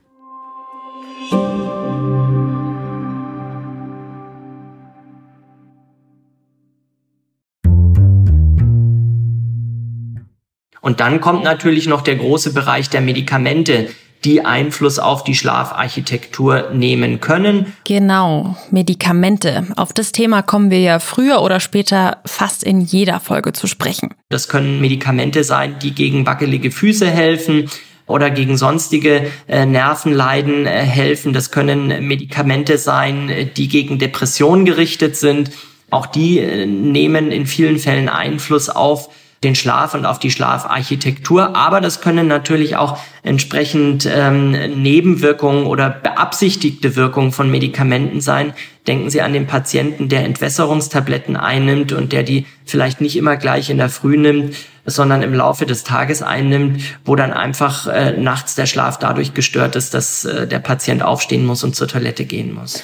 Und 10.83 11.01
dann 11.01 11.21
kommt 11.21 11.45
natürlich 11.45 11.87
noch 11.87 12.01
der 12.01 12.17
große 12.17 12.53
Bereich 12.53 12.89
der 12.89 13.01
Medikamente, 13.01 13.91
die 14.25 14.45
Einfluss 14.45 14.99
auf 14.99 15.25
die 15.25 15.35
Schlafarchitektur 15.35 16.71
nehmen 16.73 17.21
können. 17.21 17.73
Genau, 17.85 18.57
Medikamente. 18.71 19.67
Auf 19.77 19.93
das 19.93 20.13
Thema 20.13 20.43
kommen 20.43 20.71
wir 20.71 20.81
ja 20.81 20.99
früher 20.99 21.43
oder 21.43 21.61
später 21.61 22.19
fast 22.27 22.63
in 22.63 22.81
jeder 22.81 23.21
Folge 23.21 23.53
zu 23.53 23.67
sprechen. 23.67 24.15
Das 24.29 24.49
können 24.49 24.81
Medikamente 24.81 25.45
sein, 25.45 25.77
die 25.81 25.95
gegen 25.95 26.27
wackelige 26.27 26.71
Füße 26.71 27.09
helfen 27.09 27.71
oder 28.07 28.31
gegen 28.31 28.57
sonstige 28.57 29.27
äh, 29.47 29.65
Nervenleiden 29.65 30.67
äh, 30.67 30.71
helfen. 30.71 31.33
Das 31.33 31.51
können 31.51 32.07
Medikamente 32.07 32.77
sein, 32.77 33.51
die 33.57 33.69
gegen 33.69 33.99
Depressionen 33.99 34.65
gerichtet 34.65 35.17
sind. 35.17 35.51
Auch 35.91 36.07
die 36.07 36.41
äh, 36.41 36.67
nehmen 36.67 37.33
in 37.33 37.47
vielen 37.47 37.79
Fällen 37.79 38.09
Einfluss 38.09 38.69
auf 38.69 39.09
den 39.43 39.55
Schlaf 39.55 39.95
und 39.95 40.05
auf 40.05 40.19
die 40.19 40.31
Schlafarchitektur. 40.31 41.57
Aber 41.57 41.81
das 41.81 42.03
können 42.03 42.29
natürlich 42.29 42.77
auch 42.77 42.99
entsprechend 43.23 44.07
ähm, 44.11 44.51
Nebenwirkungen 44.83 45.65
oder 45.65 45.89
beabsichtigte 45.89 46.95
Wirkungen 46.95 47.33
von 47.33 47.51
Medikamenten 47.51 48.21
sein. 48.21 48.53
Denken 48.87 49.09
Sie 49.09 49.23
an 49.23 49.33
den 49.33 49.47
Patienten, 49.47 50.11
der 50.11 50.25
Entwässerungstabletten 50.25 51.37
einnimmt 51.37 51.93
und 51.93 52.13
der 52.13 52.23
die 52.23 52.47
vielleicht 52.67 53.01
nicht 53.01 53.17
immer 53.17 53.37
gleich 53.37 53.71
in 53.71 53.79
der 53.79 53.89
Früh 53.89 54.19
nimmt, 54.19 54.57
sondern 54.85 55.23
im 55.23 55.33
Laufe 55.33 55.65
des 55.65 55.85
Tages 55.85 56.23
einnimmt, 56.23 56.83
wo 57.05 57.17
dann 57.17 57.33
einfach 57.33 57.87
äh, 57.87 58.13
nachts 58.13 58.55
der 58.55 58.67
Schlaf 58.67 58.99
dadurch 58.99 59.33
gestört 59.33 59.75
ist, 59.75 59.95
dass 59.95 60.27
äh, 60.27 60.47
der 60.47 60.59
Patient 60.59 61.03
aufstehen 61.03 61.47
muss 61.47 61.65
und 61.65 61.75
zur 61.75 61.89
Toilette 61.89 62.27
gehen 62.27 62.55
muss. 62.55 62.83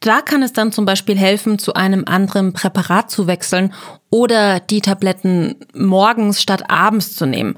Da 0.00 0.20
kann 0.20 0.42
es 0.42 0.52
dann 0.52 0.72
zum 0.72 0.84
Beispiel 0.84 1.16
helfen, 1.16 1.58
zu 1.58 1.74
einem 1.74 2.04
anderen 2.06 2.52
Präparat 2.52 3.10
zu 3.10 3.26
wechseln 3.26 3.74
oder 4.10 4.60
die 4.60 4.80
Tabletten 4.80 5.56
morgens 5.74 6.40
statt 6.40 6.70
abends 6.70 7.16
zu 7.16 7.26
nehmen. 7.26 7.56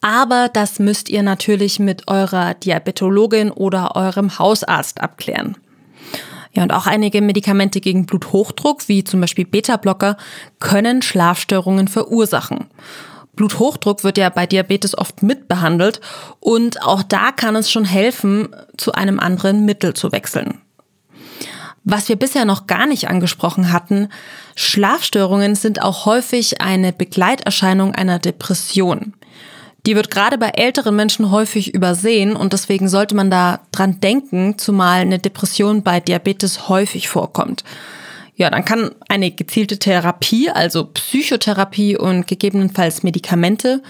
Aber 0.00 0.48
das 0.52 0.78
müsst 0.78 1.08
ihr 1.08 1.22
natürlich 1.22 1.78
mit 1.78 2.06
eurer 2.08 2.54
Diabetologin 2.54 3.50
oder 3.50 3.96
eurem 3.96 4.38
Hausarzt 4.38 5.00
abklären. 5.00 5.56
Ja, 6.52 6.62
und 6.62 6.72
auch 6.72 6.86
einige 6.86 7.20
Medikamente 7.20 7.80
gegen 7.80 8.06
Bluthochdruck, 8.06 8.88
wie 8.88 9.04
zum 9.04 9.20
Beispiel 9.20 9.44
Beta-Blocker, 9.44 10.16
können 10.60 11.02
Schlafstörungen 11.02 11.88
verursachen. 11.88 12.66
Bluthochdruck 13.34 14.02
wird 14.04 14.18
ja 14.18 14.30
bei 14.30 14.46
Diabetes 14.46 14.96
oft 14.96 15.22
mitbehandelt 15.22 16.00
und 16.40 16.82
auch 16.82 17.02
da 17.02 17.30
kann 17.32 17.54
es 17.54 17.70
schon 17.70 17.84
helfen, 17.84 18.48
zu 18.76 18.92
einem 18.92 19.20
anderen 19.20 19.64
Mittel 19.64 19.94
zu 19.94 20.10
wechseln. 20.10 20.60
Was 21.90 22.10
wir 22.10 22.16
bisher 22.16 22.44
noch 22.44 22.66
gar 22.66 22.86
nicht 22.86 23.08
angesprochen 23.08 23.72
hatten, 23.72 24.10
Schlafstörungen 24.56 25.54
sind 25.54 25.80
auch 25.80 26.04
häufig 26.04 26.60
eine 26.60 26.92
Begleiterscheinung 26.92 27.94
einer 27.94 28.18
Depression. 28.18 29.14
Die 29.86 29.96
wird 29.96 30.10
gerade 30.10 30.36
bei 30.36 30.48
älteren 30.50 30.94
Menschen 30.94 31.30
häufig 31.30 31.72
übersehen 31.72 32.36
und 32.36 32.52
deswegen 32.52 32.90
sollte 32.90 33.14
man 33.14 33.30
da 33.30 33.60
dran 33.72 34.00
denken, 34.00 34.58
zumal 34.58 35.00
eine 35.00 35.18
Depression 35.18 35.82
bei 35.82 35.98
Diabetes 35.98 36.68
häufig 36.68 37.08
vorkommt. 37.08 37.64
Ja, 38.36 38.50
dann 38.50 38.66
kann 38.66 38.90
eine 39.08 39.30
gezielte 39.30 39.78
Therapie, 39.78 40.50
also 40.50 40.84
Psychotherapie 40.84 41.96
und 41.96 42.26
gegebenenfalls 42.26 43.02
Medikamente, 43.02 43.82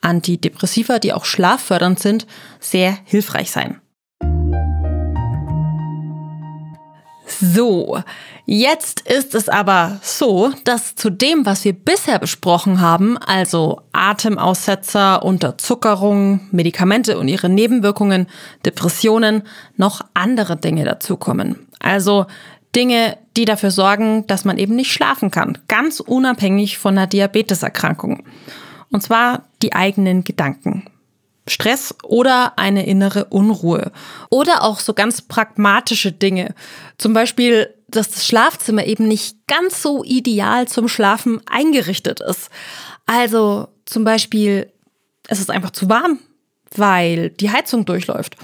Antidepressiva, 0.00 1.00
die 1.00 1.12
auch 1.12 1.24
schlaffördernd 1.24 1.98
sind, 1.98 2.28
sehr 2.60 2.96
hilfreich 3.04 3.50
sein. 3.50 3.81
So, 7.40 8.00
jetzt 8.46 9.00
ist 9.00 9.34
es 9.34 9.48
aber 9.48 9.98
so, 10.02 10.52
dass 10.64 10.94
zu 10.94 11.10
dem, 11.10 11.46
was 11.46 11.64
wir 11.64 11.72
bisher 11.72 12.18
besprochen 12.18 12.80
haben, 12.80 13.18
also 13.18 13.80
Atemaussetzer, 13.92 15.22
Unterzuckerung, 15.24 16.40
Medikamente 16.50 17.18
und 17.18 17.28
ihre 17.28 17.48
Nebenwirkungen, 17.48 18.26
Depressionen, 18.64 19.42
noch 19.76 20.02
andere 20.14 20.56
Dinge 20.56 20.84
dazukommen. 20.84 21.66
Also 21.80 22.26
Dinge, 22.74 23.18
die 23.36 23.44
dafür 23.44 23.70
sorgen, 23.70 24.26
dass 24.26 24.44
man 24.44 24.58
eben 24.58 24.76
nicht 24.76 24.92
schlafen 24.92 25.30
kann, 25.30 25.58
ganz 25.68 26.00
unabhängig 26.00 26.78
von 26.78 26.96
einer 26.96 27.06
Diabeteserkrankung. 27.06 28.24
Und 28.90 29.02
zwar 29.02 29.44
die 29.62 29.72
eigenen 29.72 30.24
Gedanken. 30.24 30.84
Stress 31.46 31.94
oder 32.04 32.58
eine 32.58 32.86
innere 32.86 33.26
Unruhe. 33.26 33.90
Oder 34.30 34.62
auch 34.62 34.78
so 34.78 34.94
ganz 34.94 35.22
pragmatische 35.22 36.12
Dinge. 36.12 36.54
Zum 36.98 37.12
Beispiel, 37.12 37.74
dass 37.88 38.10
das 38.10 38.26
Schlafzimmer 38.26 38.84
eben 38.86 39.08
nicht 39.08 39.46
ganz 39.46 39.82
so 39.82 40.04
ideal 40.04 40.68
zum 40.68 40.88
Schlafen 40.88 41.40
eingerichtet 41.46 42.20
ist. 42.20 42.48
Also 43.06 43.68
zum 43.84 44.04
Beispiel, 44.04 44.70
es 45.28 45.40
ist 45.40 45.50
einfach 45.50 45.70
zu 45.70 45.88
warm, 45.88 46.18
weil 46.74 47.30
die 47.30 47.50
Heizung 47.50 47.84
durchläuft. 47.84 48.36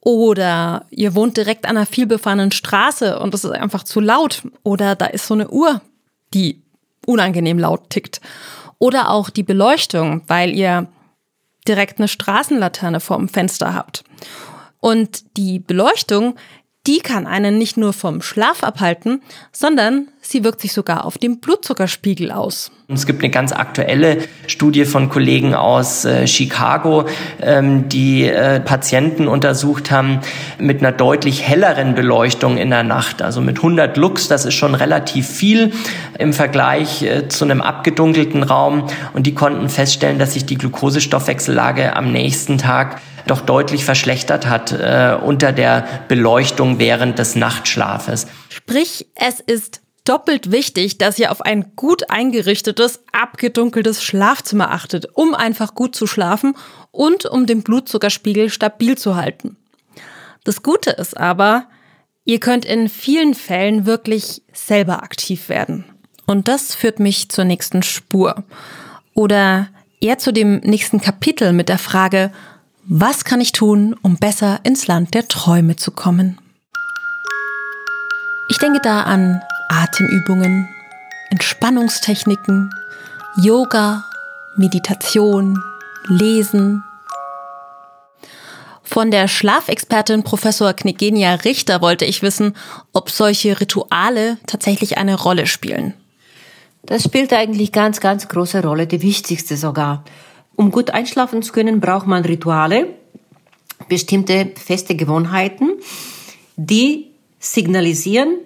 Oder 0.00 0.86
ihr 0.90 1.14
wohnt 1.14 1.36
direkt 1.36 1.64
an 1.64 1.76
einer 1.76 1.86
vielbefahrenen 1.86 2.52
Straße 2.52 3.18
und 3.18 3.34
es 3.34 3.44
ist 3.44 3.52
einfach 3.52 3.84
zu 3.84 4.00
laut. 4.00 4.42
Oder 4.62 4.94
da 4.94 5.06
ist 5.06 5.26
so 5.26 5.34
eine 5.34 5.48
Uhr, 5.48 5.80
die 6.34 6.60
unangenehm 7.06 7.58
laut 7.58 7.88
tickt. 7.90 8.20
Oder 8.78 9.10
auch 9.10 9.30
die 9.30 9.44
Beleuchtung, 9.44 10.22
weil 10.26 10.50
ihr 10.50 10.88
direkt 11.66 11.98
eine 11.98 12.08
Straßenlaterne 12.08 13.00
vorm 13.00 13.28
Fenster 13.28 13.74
habt. 13.74 14.04
Und 14.80 15.36
die 15.36 15.60
Beleuchtung, 15.60 16.34
die 16.86 16.98
kann 16.98 17.28
einen 17.28 17.58
nicht 17.58 17.76
nur 17.76 17.92
vom 17.92 18.22
Schlaf 18.22 18.64
abhalten, 18.64 19.22
sondern 19.52 20.08
sie 20.20 20.42
wirkt 20.42 20.60
sich 20.60 20.72
sogar 20.72 21.04
auf 21.04 21.16
den 21.16 21.38
Blutzuckerspiegel 21.38 22.32
aus. 22.32 22.72
Es 22.88 23.06
gibt 23.06 23.22
eine 23.22 23.30
ganz 23.30 23.52
aktuelle 23.52 24.18
Studie 24.48 24.84
von 24.84 25.08
Kollegen 25.08 25.54
aus 25.54 26.04
äh, 26.04 26.26
Chicago, 26.26 27.06
ähm, 27.40 27.88
die 27.88 28.26
äh, 28.26 28.58
Patienten 28.58 29.28
untersucht 29.28 29.92
haben 29.92 30.20
mit 30.58 30.80
einer 30.80 30.90
deutlich 30.90 31.42
helleren 31.42 31.94
Beleuchtung 31.94 32.58
in 32.58 32.70
der 32.70 32.82
Nacht. 32.82 33.22
Also 33.22 33.40
mit 33.40 33.58
100 33.58 33.96
Lux, 33.96 34.26
das 34.26 34.44
ist 34.44 34.54
schon 34.54 34.74
relativ 34.74 35.28
viel 35.28 35.72
im 36.18 36.32
Vergleich 36.32 37.02
äh, 37.02 37.28
zu 37.28 37.44
einem 37.44 37.62
abgedunkelten 37.62 38.42
Raum. 38.42 38.88
Und 39.12 39.28
die 39.28 39.34
konnten 39.34 39.68
feststellen, 39.68 40.18
dass 40.18 40.34
sich 40.34 40.46
die 40.46 40.58
Glukosestoffwechsellage 40.58 41.94
am 41.94 42.10
nächsten 42.10 42.58
Tag 42.58 43.00
doch 43.26 43.40
deutlich 43.40 43.84
verschlechtert 43.84 44.46
hat 44.46 44.72
äh, 44.72 45.16
unter 45.22 45.52
der 45.52 45.84
Beleuchtung 46.08 46.78
während 46.78 47.18
des 47.18 47.36
Nachtschlafes. 47.36 48.26
Sprich, 48.48 49.06
es 49.14 49.40
ist 49.40 49.80
doppelt 50.04 50.50
wichtig, 50.50 50.98
dass 50.98 51.18
ihr 51.18 51.30
auf 51.30 51.40
ein 51.42 51.76
gut 51.76 52.10
eingerichtetes, 52.10 53.02
abgedunkeltes 53.12 54.02
Schlafzimmer 54.02 54.72
achtet, 54.72 55.06
um 55.14 55.34
einfach 55.34 55.74
gut 55.74 55.94
zu 55.94 56.06
schlafen 56.06 56.56
und 56.90 57.26
um 57.26 57.46
den 57.46 57.62
Blutzuckerspiegel 57.62 58.50
stabil 58.50 58.98
zu 58.98 59.16
halten. 59.16 59.56
Das 60.44 60.62
Gute 60.62 60.90
ist 60.90 61.16
aber, 61.16 61.66
ihr 62.24 62.40
könnt 62.40 62.64
in 62.64 62.88
vielen 62.88 63.34
Fällen 63.34 63.86
wirklich 63.86 64.42
selber 64.52 65.02
aktiv 65.02 65.48
werden. 65.48 65.84
Und 66.26 66.48
das 66.48 66.74
führt 66.74 66.98
mich 66.98 67.28
zur 67.28 67.44
nächsten 67.44 67.82
Spur. 67.82 68.44
Oder 69.14 69.68
eher 70.00 70.18
zu 70.18 70.32
dem 70.32 70.58
nächsten 70.58 71.00
Kapitel 71.00 71.52
mit 71.52 71.68
der 71.68 71.78
Frage, 71.78 72.32
was 72.84 73.24
kann 73.24 73.40
ich 73.40 73.52
tun, 73.52 73.94
um 74.02 74.16
besser 74.16 74.60
ins 74.64 74.86
Land 74.86 75.14
der 75.14 75.28
Träume 75.28 75.76
zu 75.76 75.92
kommen? 75.92 76.38
Ich 78.48 78.58
denke 78.58 78.80
da 78.82 79.02
an 79.02 79.40
Atemübungen, 79.68 80.68
Entspannungstechniken, 81.30 82.70
Yoga, 83.40 84.04
Meditation, 84.56 85.58
Lesen. 86.08 86.82
Von 88.82 89.10
der 89.10 89.28
Schlafexpertin 89.28 90.24
Professor 90.24 90.74
Knigenia 90.74 91.34
Richter 91.36 91.80
wollte 91.80 92.04
ich 92.04 92.20
wissen, 92.20 92.54
ob 92.92 93.10
solche 93.10 93.60
Rituale 93.60 94.38
tatsächlich 94.46 94.98
eine 94.98 95.14
Rolle 95.14 95.46
spielen. 95.46 95.94
Das 96.84 97.04
spielt 97.04 97.32
eigentlich 97.32 97.70
ganz, 97.72 98.00
ganz 98.00 98.28
große 98.28 98.62
Rolle, 98.62 98.86
die 98.86 99.00
wichtigste 99.00 99.56
sogar. 99.56 100.04
Um 100.56 100.70
gut 100.70 100.90
einschlafen 100.90 101.42
zu 101.42 101.52
können, 101.52 101.80
braucht 101.80 102.06
man 102.06 102.24
Rituale, 102.24 102.88
bestimmte 103.88 104.52
feste 104.56 104.94
Gewohnheiten, 104.94 105.72
die 106.56 107.12
signalisieren, 107.38 108.38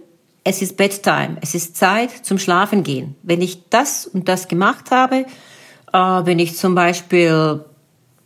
es 0.45 0.63
ist 0.63 0.77
Bedtime, 0.77 1.39
es 1.41 1.55
ist 1.55 1.77
Zeit 1.77 2.11
zum 2.25 2.39
Schlafen 2.39 2.85
gehen. 2.85 3.17
Wenn 3.23 3.43
ich 3.43 3.69
das 3.69 4.07
und 4.07 4.29
das 4.29 4.47
gemacht 4.47 4.93
habe, 4.93 5.27
äh, 5.93 5.99
wenn 5.99 6.39
ich 6.39 6.57
zum 6.57 6.75
Beispiel 6.75 7.65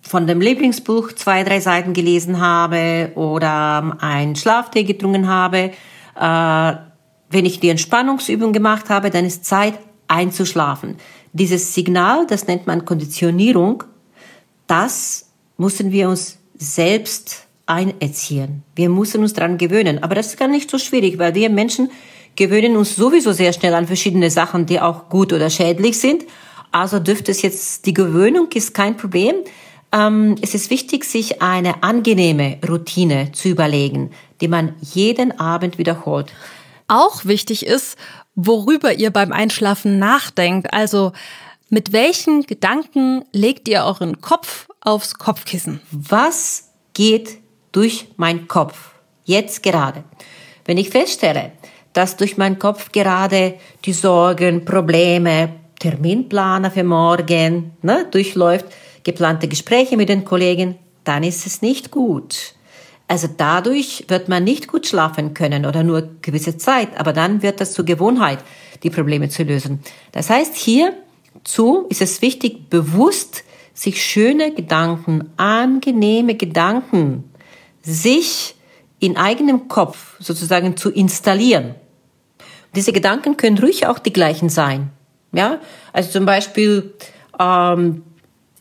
von 0.03 0.27
dem 0.27 0.41
Lieblingsbuch 0.41 1.13
zwei, 1.13 1.45
drei 1.45 1.61
Seiten 1.61 1.93
gelesen 1.93 2.41
habe 2.41 3.13
oder 3.15 3.97
ein 4.01 4.37
Schlaftee 4.37 4.85
getrunken 4.85 5.29
habe, 5.29 5.73
äh, 6.15 6.73
wenn 7.31 7.47
ich 7.47 7.61
die 7.61 7.69
Entspannungsübung 7.69 8.53
gemacht 8.53 8.91
habe, 8.91 9.11
dann 9.11 9.25
ist 9.25 9.45
Zeit 9.45 9.79
einzuschlafen. 10.09 10.97
Dieses 11.33 11.75
Signal, 11.75 12.27
das 12.27 12.47
nennt 12.47 12.67
man 12.67 12.85
Konditionierung, 12.85 13.85
das 14.67 15.27
müssen 15.57 15.93
wir 15.93 16.09
uns 16.09 16.39
selbst 16.57 17.47
einerziehen. 17.67 18.63
Wir 18.75 18.89
müssen 18.89 19.23
uns 19.23 19.33
daran 19.33 19.57
gewöhnen. 19.57 20.03
Aber 20.03 20.15
das 20.15 20.29
ist 20.29 20.39
gar 20.39 20.49
nicht 20.49 20.71
so 20.71 20.79
schwierig, 20.79 21.19
weil 21.19 21.35
wir 21.35 21.49
Menschen 21.51 21.91
gewöhnen 22.37 22.77
uns 22.77 22.97
sowieso 22.97 23.33
sehr 23.33 23.53
schnell 23.53 23.75
an 23.75 23.87
verschiedene 23.87 24.31
Sachen, 24.31 24.67
die 24.67 24.81
auch 24.81 25.09
gut 25.09 25.33
oder 25.33 25.51
schädlich 25.51 25.99
sind. 25.99 26.25
Also 26.73 26.99
dürfte 26.99 27.31
es 27.31 27.43
jetzt, 27.43 27.87
die 27.87 27.95
Gewöhnung 27.95 28.49
ist 28.55 28.75
kein 28.75 28.97
Problem. 28.97 29.37
Ähm, 29.93 30.37
es 30.41 30.55
ist 30.55 30.71
wichtig, 30.71 31.05
sich 31.05 31.43
eine 31.43 31.83
angenehme 31.83 32.59
Routine 32.69 33.33
zu 33.33 33.49
überlegen, 33.49 34.11
die 34.41 34.49
man 34.49 34.75
jeden 34.81 35.39
Abend 35.39 35.79
wiederholt. 35.79 36.33
Auch 36.87 37.25
wichtig 37.25 37.67
ist, 37.67 37.97
worüber 38.35 38.93
ihr 38.93 39.11
beim 39.11 39.33
Einschlafen 39.33 39.99
nachdenkt. 39.99 40.73
Also 40.73 41.13
mit 41.69 41.93
welchen 41.93 42.43
Gedanken 42.43 43.25
legt 43.33 43.69
ihr 43.69 43.85
euren 43.85 44.21
Kopf 44.21 44.69
aufs 44.81 45.15
Kopfkissen? 45.15 45.81
Was 45.91 46.71
geht 46.95 47.39
durch 47.73 48.09
meinen 48.17 48.49
Kopf 48.49 48.95
jetzt 49.25 49.63
gerade? 49.63 50.05
Wenn 50.65 50.79
ich 50.79 50.91
feststelle, 50.91 51.53
dass 51.93 52.17
durch 52.17 52.37
meinen 52.37 52.59
Kopf 52.59 52.93
gerade 52.93 53.55
die 53.85 53.93
Sorgen, 53.93 54.65
Probleme, 54.65 55.55
Terminplaner 55.79 56.71
für 56.71 56.85
morgen 56.85 57.73
ne, 57.83 58.07
durchläuft, 58.11 58.67
geplante 59.03 59.49
Gespräche 59.49 59.97
mit 59.97 60.09
den 60.09 60.25
Kollegen, 60.25 60.79
dann 61.05 61.23
ist 61.23 61.47
es 61.47 61.63
nicht 61.63 61.91
gut. 61.91 62.55
Also 63.11 63.29
dadurch 63.37 64.05
wird 64.07 64.29
man 64.29 64.45
nicht 64.45 64.69
gut 64.69 64.87
schlafen 64.87 65.35
können 65.35 65.67
oder 65.67 65.83
nur 65.83 66.11
gewisse 66.23 66.59
Zeit, 66.59 66.91
aber 66.97 67.13
dann 67.13 67.43
wird 67.43 67.61
das 67.61 67.73
zur 67.73 67.85
Gewohnheit, 67.85 68.39
die 68.85 68.91
Probleme 68.91 69.29
zu 69.29 69.43
lösen. 69.43 69.81
Das 70.13 70.31
heißt, 70.31 70.55
hierzu 70.55 71.87
ist 71.89 72.03
es 72.03 72.23
wichtig, 72.23 72.71
bewusst 72.71 73.43
sich 73.75 74.01
schöne 74.01 74.55
Gedanken, 74.55 75.29
angenehme 75.37 76.37
Gedanken, 76.37 77.25
sich 77.83 78.55
in 79.01 79.17
eigenem 79.17 79.67
Kopf 79.67 80.15
sozusagen 80.21 80.77
zu 80.77 80.89
installieren. 80.89 81.75
Diese 82.77 82.93
Gedanken 82.93 83.37
können 83.37 83.59
ruhig 83.59 83.89
auch 83.89 83.99
die 83.99 84.13
gleichen 84.13 84.51
sein. 84.51 84.91
Ja, 85.33 85.59
also 85.93 86.13
zum 86.13 86.27
Beispiel, 86.27 86.95
ähm, 87.41 88.05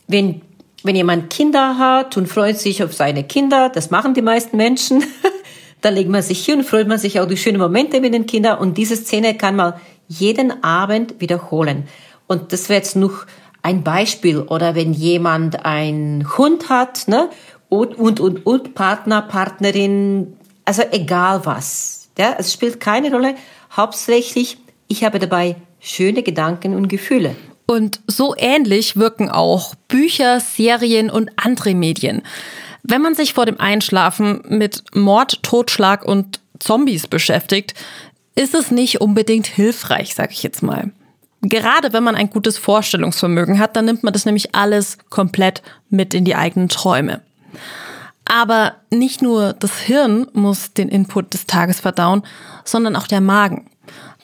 wenn, 0.08 0.42
wenn 0.82 0.96
jemand 0.96 1.30
Kinder 1.30 1.78
hat 1.78 2.16
und 2.16 2.26
freut 2.26 2.58
sich 2.58 2.82
auf 2.82 2.92
seine 2.92 3.24
Kinder, 3.24 3.68
das 3.68 3.90
machen 3.90 4.14
die 4.14 4.22
meisten 4.22 4.56
Menschen, 4.56 5.04
dann 5.80 5.94
legt 5.94 6.08
man 6.08 6.22
sich 6.22 6.50
und 6.50 6.64
freut 6.64 6.88
man 6.88 6.98
sich 6.98 7.20
auch 7.20 7.26
die 7.26 7.36
schönen 7.36 7.60
Momente 7.60 8.00
mit 8.00 8.14
den 8.14 8.26
Kindern 8.26 8.58
und 8.58 8.78
diese 8.78 8.96
Szene 8.96 9.36
kann 9.36 9.56
man 9.56 9.74
jeden 10.08 10.64
Abend 10.64 11.20
wiederholen. 11.20 11.84
Und 12.26 12.52
das 12.52 12.68
wäre 12.68 12.78
jetzt 12.78 12.96
noch 12.96 13.26
ein 13.62 13.82
Beispiel. 13.82 14.38
Oder 14.38 14.74
wenn 14.74 14.92
jemand 14.92 15.64
einen 15.64 16.36
Hund 16.36 16.68
hat, 16.68 17.08
ne, 17.08 17.30
und, 17.68 17.96
und, 17.98 18.20
und, 18.20 18.46
und 18.46 18.74
Partner, 18.74 19.22
Partnerin, 19.22 20.36
also 20.64 20.82
egal 20.90 21.44
was. 21.44 22.08
Ja, 22.18 22.34
es 22.38 22.52
spielt 22.52 22.80
keine 22.80 23.10
Rolle. 23.10 23.34
Hauptsächlich, 23.76 24.58
ich 24.88 25.04
habe 25.04 25.18
dabei 25.18 25.56
schöne 25.78 26.22
Gedanken 26.22 26.74
und 26.74 26.88
Gefühle. 26.88 27.36
Und 27.70 28.00
so 28.08 28.34
ähnlich 28.36 28.96
wirken 28.96 29.30
auch 29.30 29.76
Bücher, 29.86 30.40
Serien 30.40 31.08
und 31.08 31.30
andere 31.36 31.72
Medien. 31.72 32.22
Wenn 32.82 33.00
man 33.00 33.14
sich 33.14 33.32
vor 33.32 33.46
dem 33.46 33.60
Einschlafen 33.60 34.42
mit 34.48 34.82
Mord, 34.92 35.40
Totschlag 35.44 36.04
und 36.04 36.40
Zombies 36.58 37.06
beschäftigt, 37.06 37.74
ist 38.34 38.56
es 38.56 38.72
nicht 38.72 39.00
unbedingt 39.00 39.46
hilfreich, 39.46 40.16
sag 40.16 40.32
ich 40.32 40.42
jetzt 40.42 40.64
mal. 40.64 40.90
Gerade 41.42 41.92
wenn 41.92 42.02
man 42.02 42.16
ein 42.16 42.30
gutes 42.30 42.58
Vorstellungsvermögen 42.58 43.60
hat, 43.60 43.76
dann 43.76 43.84
nimmt 43.84 44.02
man 44.02 44.12
das 44.12 44.24
nämlich 44.24 44.52
alles 44.52 44.98
komplett 45.08 45.62
mit 45.90 46.12
in 46.12 46.24
die 46.24 46.34
eigenen 46.34 46.70
Träume. 46.70 47.20
Aber 48.24 48.74
nicht 48.90 49.22
nur 49.22 49.52
das 49.52 49.78
Hirn 49.78 50.26
muss 50.32 50.72
den 50.72 50.88
Input 50.88 51.34
des 51.34 51.46
Tages 51.46 51.78
verdauen, 51.78 52.24
sondern 52.64 52.96
auch 52.96 53.06
der 53.06 53.20
Magen. 53.20 53.70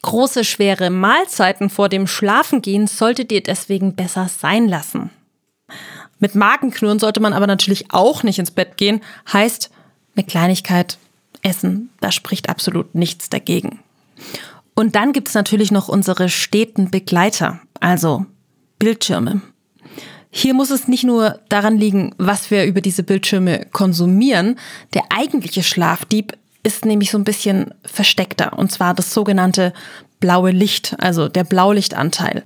Große, 0.07 0.45
schwere 0.45 0.89
Mahlzeiten 0.91 1.69
vor 1.69 1.89
dem 1.89 2.07
Schlafengehen 2.07 2.87
solltet 2.87 3.33
ihr 3.33 3.43
deswegen 3.43 3.97
besser 3.97 4.29
sein 4.29 4.69
lassen. 4.69 5.11
Mit 6.21 6.37
Magenknurren 6.37 7.01
sollte 7.01 7.19
man 7.19 7.33
aber 7.33 7.49
natürlich 7.49 7.91
auch 7.91 8.23
nicht 8.23 8.39
ins 8.39 8.53
Bett 8.53 8.77
gehen. 8.77 9.01
Heißt, 9.33 9.69
eine 10.15 10.25
Kleinigkeit 10.25 10.99
essen, 11.43 11.91
da 12.01 12.13
spricht 12.13 12.49
absolut 12.49 12.95
nichts 12.95 13.31
dagegen. 13.31 13.81
Und 14.77 14.95
dann 14.95 15.13
gibt's 15.13 15.35
natürlich 15.35 15.73
noch 15.73 15.89
unsere 15.89 16.29
steten 16.29 16.93
Begleiter, 16.93 17.59
also 17.81 18.27
Bildschirme. 18.79 19.43
Hier 20.31 20.55
muss 20.55 20.71
es 20.71 20.87
nicht 20.87 21.03
nur 21.03 21.41
daran 21.49 21.79
liegen, 21.79 22.15
was 22.17 22.53
wir 22.53 22.65
über 22.65 22.81
diese 22.81 23.03
Bildschirme 23.03 23.67
konsumieren. 23.73 24.57
Der 24.95 25.03
eigentliche 25.11 25.65
Schlafdieb 25.65 26.37
ist 26.67 26.85
nämlich 26.85 27.13
so 27.13 27.19
ein 27.19 27.25
bisschen 27.25 27.73
versteckter, 27.85 28.59
und 28.59 28.73
zwar 28.73 28.93
das 28.93 29.15
sogenannte 29.15 29.73
blaue 30.19 30.51
Licht, 30.51 30.97
also 30.99 31.29
der 31.29 31.45
Blaulichtanteil. 31.45 32.43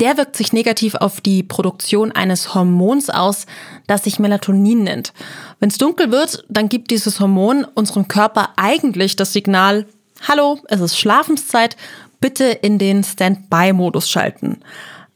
Der 0.00 0.16
wirkt 0.16 0.34
sich 0.34 0.54
negativ 0.54 0.94
auf 0.94 1.20
die 1.20 1.42
Produktion 1.42 2.10
eines 2.10 2.54
Hormons 2.54 3.10
aus, 3.10 3.44
das 3.86 4.04
sich 4.04 4.18
Melatonin 4.18 4.82
nennt. 4.84 5.12
Wenn 5.58 5.68
es 5.68 5.76
dunkel 5.76 6.10
wird, 6.10 6.42
dann 6.48 6.70
gibt 6.70 6.90
dieses 6.90 7.20
Hormon 7.20 7.66
unserem 7.74 8.08
Körper 8.08 8.48
eigentlich 8.56 9.16
das 9.16 9.34
Signal, 9.34 9.84
hallo, 10.26 10.58
es 10.68 10.80
ist 10.80 10.98
Schlafenszeit, 10.98 11.76
bitte 12.18 12.44
in 12.44 12.78
den 12.78 13.04
Standby-Modus 13.04 14.08
schalten. 14.08 14.60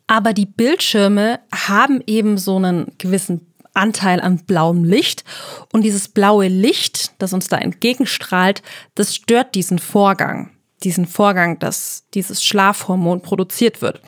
Aber 0.07 0.35
die 0.35 0.44
Bildschirme 0.44 1.40
haben 1.50 2.02
eben 2.07 2.37
so 2.37 2.57
einen 2.57 2.92
gewissen 2.98 3.53
Anteil 3.74 4.20
an 4.20 4.38
blauem 4.38 4.84
Licht. 4.84 5.24
Und 5.72 5.82
dieses 5.82 6.08
blaue 6.08 6.48
Licht, 6.48 7.12
das 7.18 7.32
uns 7.32 7.48
da 7.48 7.58
entgegenstrahlt, 7.58 8.62
das 8.94 9.14
stört 9.14 9.54
diesen 9.54 9.78
Vorgang. 9.78 10.50
Diesen 10.82 11.06
Vorgang, 11.06 11.58
dass 11.58 12.04
dieses 12.14 12.44
Schlafhormon 12.44 13.22
produziert 13.22 13.82
wird. 13.82 14.00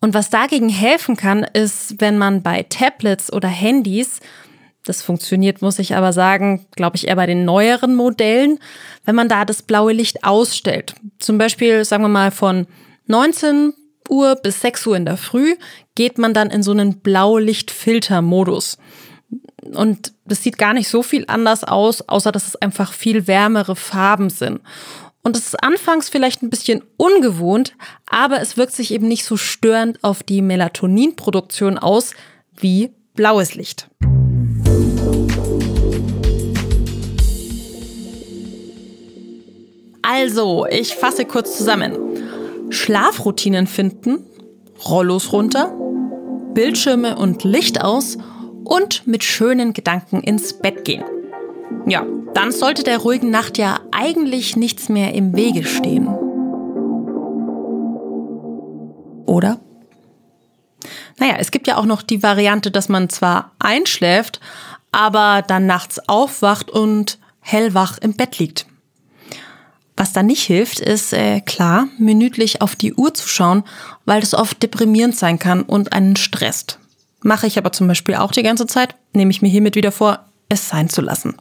Und 0.00 0.14
was 0.14 0.30
dagegen 0.30 0.68
helfen 0.68 1.16
kann, 1.16 1.44
ist, 1.44 2.00
wenn 2.00 2.18
man 2.18 2.42
bei 2.42 2.62
Tablets 2.64 3.32
oder 3.32 3.48
Handys, 3.48 4.20
das 4.84 5.02
funktioniert, 5.02 5.62
muss 5.62 5.78
ich 5.78 5.96
aber 5.96 6.12
sagen, 6.12 6.66
glaube 6.76 6.96
ich 6.96 7.08
eher 7.08 7.16
bei 7.16 7.26
den 7.26 7.44
neueren 7.44 7.94
Modellen, 7.96 8.58
wenn 9.04 9.16
man 9.16 9.28
da 9.28 9.44
das 9.44 9.62
blaue 9.62 9.92
Licht 9.92 10.22
ausstellt. 10.22 10.94
Zum 11.18 11.38
Beispiel, 11.38 11.84
sagen 11.84 12.04
wir 12.04 12.08
mal, 12.08 12.30
von 12.30 12.66
19 13.06 13.72
Uhr 14.08 14.36
bis 14.36 14.60
6 14.60 14.86
Uhr 14.86 14.96
in 14.96 15.04
der 15.04 15.16
Früh 15.16 15.56
geht 15.94 16.18
man 16.18 16.34
dann 16.34 16.50
in 16.50 16.62
so 16.62 16.70
einen 16.70 17.00
Blaulichtfilter-Modus. 17.00 18.78
Und 19.74 20.12
das 20.24 20.42
sieht 20.42 20.58
gar 20.58 20.74
nicht 20.74 20.88
so 20.88 21.02
viel 21.02 21.24
anders 21.28 21.64
aus, 21.64 22.02
außer 22.08 22.32
dass 22.32 22.46
es 22.46 22.56
einfach 22.56 22.92
viel 22.92 23.26
wärmere 23.26 23.76
Farben 23.76 24.30
sind. 24.30 24.60
Und 25.22 25.36
es 25.36 25.46
ist 25.46 25.62
anfangs 25.62 26.08
vielleicht 26.08 26.42
ein 26.42 26.50
bisschen 26.50 26.84
ungewohnt, 26.96 27.74
aber 28.08 28.40
es 28.40 28.56
wirkt 28.56 28.72
sich 28.72 28.92
eben 28.92 29.08
nicht 29.08 29.24
so 29.24 29.36
störend 29.36 29.98
auf 30.04 30.22
die 30.22 30.40
Melatoninproduktion 30.40 31.78
aus 31.78 32.12
wie 32.56 32.90
blaues 33.14 33.56
Licht. 33.56 33.88
Also, 40.02 40.66
ich 40.70 40.94
fasse 40.94 41.24
kurz 41.24 41.58
zusammen. 41.58 41.96
Schlafroutinen 42.70 43.66
finden, 43.66 44.24
Rollos 44.88 45.32
runter, 45.32 45.74
Bildschirme 46.54 47.16
und 47.16 47.42
Licht 47.42 47.82
aus 47.82 48.16
und 48.66 49.06
mit 49.06 49.24
schönen 49.24 49.72
Gedanken 49.72 50.20
ins 50.20 50.58
Bett 50.58 50.84
gehen. 50.84 51.04
Ja, 51.86 52.04
dann 52.34 52.52
sollte 52.52 52.82
der 52.82 52.98
ruhigen 52.98 53.30
Nacht 53.30 53.58
ja 53.58 53.80
eigentlich 53.92 54.56
nichts 54.56 54.88
mehr 54.88 55.14
im 55.14 55.34
Wege 55.34 55.64
stehen. 55.64 56.08
Oder? 59.26 59.60
Naja, 61.18 61.36
es 61.38 61.50
gibt 61.50 61.66
ja 61.66 61.76
auch 61.76 61.86
noch 61.86 62.02
die 62.02 62.22
Variante, 62.22 62.70
dass 62.70 62.88
man 62.88 63.08
zwar 63.08 63.52
einschläft, 63.58 64.40
aber 64.92 65.42
dann 65.46 65.66
nachts 65.66 65.98
aufwacht 66.08 66.70
und 66.70 67.18
hellwach 67.40 67.98
im 67.98 68.14
Bett 68.14 68.38
liegt. 68.38 68.66
Was 69.96 70.12
da 70.12 70.22
nicht 70.22 70.42
hilft, 70.42 70.80
ist 70.80 71.14
äh, 71.14 71.40
klar, 71.40 71.88
minütlich 71.98 72.60
auf 72.60 72.76
die 72.76 72.92
Uhr 72.92 73.14
zu 73.14 73.28
schauen, 73.28 73.64
weil 74.04 74.20
das 74.20 74.34
oft 74.34 74.62
deprimierend 74.62 75.16
sein 75.16 75.38
kann 75.38 75.62
und 75.62 75.92
einen 75.92 76.16
stresst. 76.16 76.78
Mache 77.22 77.46
ich 77.46 77.58
aber 77.58 77.72
zum 77.72 77.88
Beispiel 77.88 78.16
auch 78.16 78.32
die 78.32 78.42
ganze 78.42 78.66
Zeit, 78.66 78.94
nehme 79.12 79.30
ich 79.30 79.42
mir 79.42 79.48
hiermit 79.48 79.76
wieder 79.76 79.92
vor, 79.92 80.20
es 80.48 80.68
sein 80.68 80.88
zu 80.88 81.00
lassen. 81.00 81.36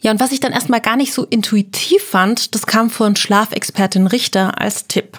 Ja, 0.00 0.10
und 0.10 0.20
was 0.20 0.32
ich 0.32 0.40
dann 0.40 0.52
erstmal 0.52 0.80
gar 0.80 0.96
nicht 0.96 1.14
so 1.14 1.24
intuitiv 1.24 2.02
fand, 2.02 2.54
das 2.54 2.66
kam 2.66 2.90
von 2.90 3.16
Schlafexpertin 3.16 4.06
Richter 4.06 4.60
als 4.60 4.86
Tipp. 4.86 5.18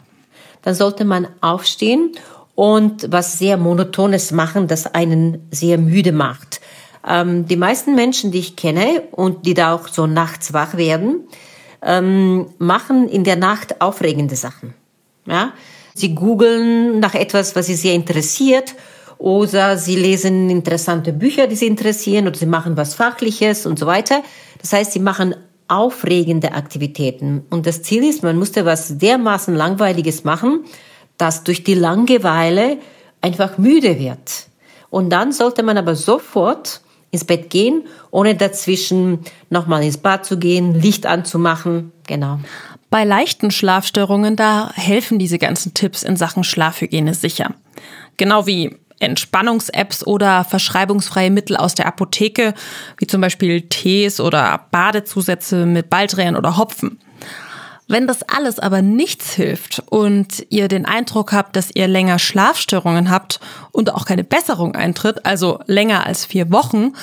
Dann 0.62 0.76
sollte 0.76 1.06
man 1.06 1.28
aufstehen 1.42 2.12
und 2.54 3.12
was 3.12 3.40
sehr 3.40 3.58
Monotones 3.58 4.32
machen, 4.32 4.68
das 4.68 4.94
einen 4.94 5.48
sehr 5.52 5.78
müde 5.78 6.12
macht. 6.12 6.62
Ähm, 7.08 7.48
die 7.48 7.58
meisten 7.58 7.96
Menschen, 7.96 8.32
die 8.32 8.40
ich 8.40 8.56
kenne 8.56 9.02
und 9.12 9.46
die 9.46 9.54
da 9.54 9.74
auch 9.74 9.88
so 9.88 10.08
nachts 10.08 10.54
wach 10.54 10.78
werden, 10.78 11.28
ähm, 11.82 12.48
machen 12.58 13.10
in 13.10 13.24
der 13.24 13.36
Nacht 13.36 13.82
aufregende 13.82 14.36
Sachen. 14.36 14.74
Ja? 15.26 15.54
Sie 15.94 16.14
googeln 16.14 17.00
nach 17.00 17.16
etwas, 17.16 17.56
was 17.56 17.68
sie 17.68 17.76
sehr 17.76 17.94
interessiert 17.94 18.76
oder 19.18 19.78
sie 19.78 19.96
lesen 19.96 20.50
interessante 20.50 21.14
Bücher, 21.14 21.48
die 21.48 21.56
sie 21.56 21.68
interessieren 21.68 22.28
oder 22.28 22.38
sie 22.38 22.46
machen 22.46 22.78
was 22.78 22.94
Fachliches 22.94 23.66
und 23.66 23.80
so 23.80 23.86
weiter. 23.86 24.24
Das 24.62 24.74
heißt, 24.74 24.92
sie 24.92 25.00
machen 25.00 25.36
aufregende 25.68 26.54
Aktivitäten. 26.54 27.44
Und 27.50 27.66
das 27.66 27.82
Ziel 27.82 28.04
ist, 28.04 28.24
man 28.24 28.38
musste 28.38 28.66
was 28.66 28.98
dermaßen 28.98 29.56
Langweiliges 29.56 30.24
machen, 30.24 30.66
dass 31.18 31.44
durch 31.44 31.64
die 31.64 31.74
Langeweile 31.74 32.78
einfach 33.22 33.58
müde 33.58 33.98
wird. 33.98 34.48
Und 34.90 35.10
dann 35.10 35.32
sollte 35.32 35.64
man 35.64 35.78
aber 35.78 35.96
sofort 35.96 36.82
ins 37.12 37.26
Bett 37.26 37.50
gehen, 37.50 37.84
ohne 38.12 38.36
dazwischen 38.36 39.20
nochmal 39.50 39.84
ins 39.84 39.98
Bad 39.98 40.26
zu 40.26 40.38
gehen, 40.38 40.76
Licht 40.76 41.06
anzumachen. 41.06 41.92
Genau. 42.08 42.40
Bei 42.90 43.04
leichten 43.04 43.52
Schlafstörungen, 43.52 44.36
da 44.36 44.72
helfen 44.74 45.18
diese 45.18 45.40
ganzen 45.40 45.74
Tipps 45.74 46.04
in 46.04 46.18
Sachen 46.18 46.44
Schlafhygiene 46.44 47.14
sicher. 47.14 47.56
Genau 48.18 48.46
wie 48.46 48.78
Entspannungs-Apps 49.00 50.06
oder 50.06 50.44
verschreibungsfreie 50.44 51.32
Mittel 51.32 51.58
aus 51.58 51.76
der 51.76 51.88
Apotheke, 51.88 52.54
wie 52.98 53.08
zum 53.08 53.22
Beispiel 53.22 53.62
Tees 53.64 54.20
oder 54.20 54.66
Badezusätze 54.72 55.66
mit 55.66 55.90
Baldrian 55.90 56.36
oder 56.36 56.58
Hopfen. 56.58 57.00
Wenn 57.88 58.08
das 58.08 58.24
alles 58.24 58.58
aber 58.58 58.82
nichts 58.82 59.34
hilft 59.34 59.84
und 59.90 60.46
ihr 60.50 60.68
den 60.68 60.86
Eindruck 60.86 61.34
habt, 61.34 61.56
dass 61.56 61.70
ihr 61.72 61.88
länger 61.88 62.18
Schlafstörungen 62.18 63.12
habt 63.12 63.40
und 63.72 63.94
auch 63.94 64.06
keine 64.06 64.24
Besserung 64.24 64.76
eintritt, 64.76 65.26
also 65.26 65.60
länger 65.68 66.06
als 66.06 66.26
vier 66.26 66.52
Wochen, 66.52 66.94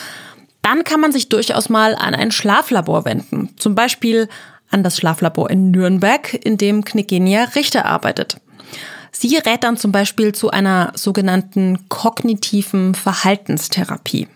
dann 0.60 0.82
kann 0.82 1.00
man 1.00 1.12
sich 1.12 1.28
durchaus 1.28 1.68
mal 1.68 1.94
an 1.94 2.14
ein 2.14 2.32
Schlaflabor 2.32 3.04
wenden. 3.04 3.50
Zum 3.58 3.74
Beispiel 3.76 4.28
an 4.70 4.82
das 4.82 4.96
Schlaflabor 4.96 5.50
in 5.50 5.70
Nürnberg, 5.70 6.34
in 6.34 6.56
dem 6.56 6.84
Knigenia 6.84 7.44
Richter 7.54 7.84
arbeitet. 7.84 8.38
Sie 9.12 9.36
rät 9.36 9.62
dann 9.62 9.76
zum 9.76 9.92
Beispiel 9.92 10.32
zu 10.32 10.50
einer 10.50 10.92
sogenannten 10.96 11.88
kognitiven 11.88 12.94
Verhaltenstherapie. 12.94 14.26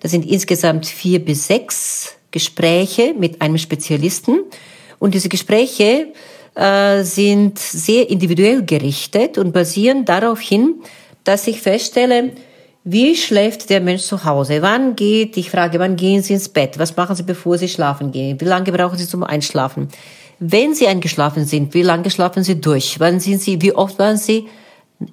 Das 0.00 0.10
sind 0.10 0.26
insgesamt 0.26 0.86
vier 0.86 1.24
bis 1.24 1.46
sechs 1.46 2.16
Gespräche 2.30 3.14
mit 3.18 3.40
einem 3.40 3.58
Spezialisten. 3.58 4.40
Und 4.98 5.14
diese 5.14 5.28
Gespräche 5.28 6.12
äh, 6.54 7.02
sind 7.02 7.58
sehr 7.58 8.08
individuell 8.10 8.62
gerichtet 8.64 9.38
und 9.38 9.52
basieren 9.52 10.04
darauf 10.04 10.40
hin, 10.40 10.76
dass 11.24 11.46
ich 11.46 11.60
feststelle, 11.60 12.32
wie 12.84 13.16
schläft 13.16 13.68
der 13.68 13.80
Mensch 13.80 14.02
zu 14.02 14.24
Hause? 14.24 14.62
Wann 14.62 14.94
geht, 14.94 15.36
ich 15.36 15.50
frage, 15.50 15.80
wann 15.80 15.96
gehen 15.96 16.22
Sie 16.22 16.34
ins 16.34 16.48
Bett? 16.48 16.78
Was 16.78 16.96
machen 16.96 17.16
Sie, 17.16 17.24
bevor 17.24 17.58
Sie 17.58 17.68
schlafen 17.68 18.12
gehen? 18.12 18.40
Wie 18.40 18.44
lange 18.44 18.70
brauchen 18.70 18.96
Sie 18.96 19.08
zum 19.08 19.24
Einschlafen? 19.24 19.88
Wenn 20.38 20.74
Sie 20.74 20.86
eingeschlafen 20.86 21.46
sind, 21.46 21.72
wie 21.72 21.82
lange 21.82 22.10
schlafen 22.10 22.44
Sie 22.44 22.60
durch? 22.60 23.00
Wann 23.00 23.20
sind 23.20 23.40
Sie, 23.40 23.62
wie 23.62 23.72
oft 23.72 23.98
waren 23.98 24.18
Sie 24.18 24.48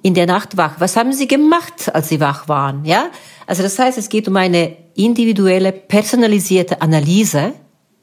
in 0.02 0.14
der 0.14 0.26
Nacht 0.26 0.56
wach? 0.56 0.74
Was 0.78 0.96
haben 0.96 1.12
Sie 1.12 1.26
gemacht, 1.26 1.94
als 1.94 2.10
Sie 2.10 2.20
wach 2.20 2.48
waren? 2.48 2.84
Ja? 2.84 3.06
Also 3.46 3.62
das 3.62 3.78
heißt, 3.78 3.96
es 3.96 4.08
geht 4.10 4.28
um 4.28 4.36
eine 4.36 4.76
individuelle, 4.94 5.72
personalisierte 5.72 6.82
Analyse 6.82 7.54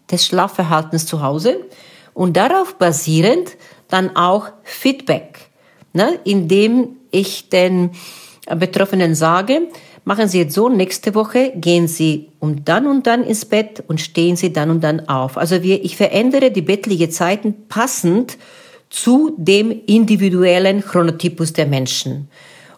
des 0.10 0.26
Schlafverhaltens 0.26 1.06
zu 1.06 1.22
Hause 1.22 1.68
und 2.14 2.38
darauf 2.38 2.76
basierend 2.76 3.56
dann 3.88 4.16
auch 4.16 4.48
Feedback, 4.64 5.52
ne, 5.94 6.20
indem 6.24 6.98
ich 7.12 7.50
den 7.50 7.92
Betroffenen 8.56 9.16
sage, 9.16 9.68
machen 10.04 10.28
Sie 10.28 10.40
jetzt 10.40 10.54
so, 10.54 10.70
nächste 10.70 11.16
Woche 11.16 11.54
gehen 11.56 11.88
Sie 11.88 12.30
um 12.40 12.64
dann 12.66 12.88
und 12.88 13.08
dann 13.08 13.24
ins 13.24 13.46
Bett 13.46 13.84
und 13.88 14.02
stehen 14.02 14.36
Sie 14.36 14.54
dann 14.54 14.70
und 14.70 14.84
dann 14.84 15.08
auf. 15.08 15.38
Also 15.38 15.64
wir, 15.64 15.84
ich 15.84 15.98
verändere 15.98 16.52
die 16.52 16.62
bettliche 16.62 17.10
Zeiten 17.10 17.68
passend 17.68 18.38
zu 18.90 19.34
dem 19.38 19.72
individuellen 19.86 20.82
Chronotypus 20.82 21.54
der 21.54 21.66
Menschen. 21.66 22.30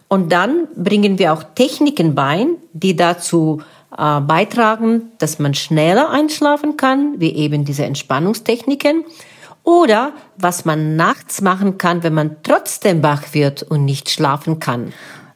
Und 0.08 0.30
dann 0.30 0.68
bringen 0.76 1.18
wir 1.18 1.32
auch 1.32 1.42
Techniken 1.54 2.14
bei, 2.14 2.46
die 2.72 2.94
dazu 2.94 3.62
äh, 3.96 4.20
beitragen, 4.20 5.12
dass 5.18 5.38
man 5.38 5.54
schneller 5.54 6.10
einschlafen 6.10 6.76
kann, 6.76 7.14
wie 7.18 7.34
eben 7.34 7.64
diese 7.64 7.84
Entspannungstechniken. 7.84 9.04
Oder 9.64 10.12
was 10.36 10.64
man 10.66 10.94
nachts 10.94 11.40
machen 11.40 11.78
kann, 11.78 12.02
wenn 12.02 12.12
man 12.14 12.36
trotzdem 12.42 13.02
wach 13.02 13.32
wird 13.32 13.62
und 13.62 13.84
nicht 13.86 14.10
schlafen 14.10 14.60
kann. 14.60 14.92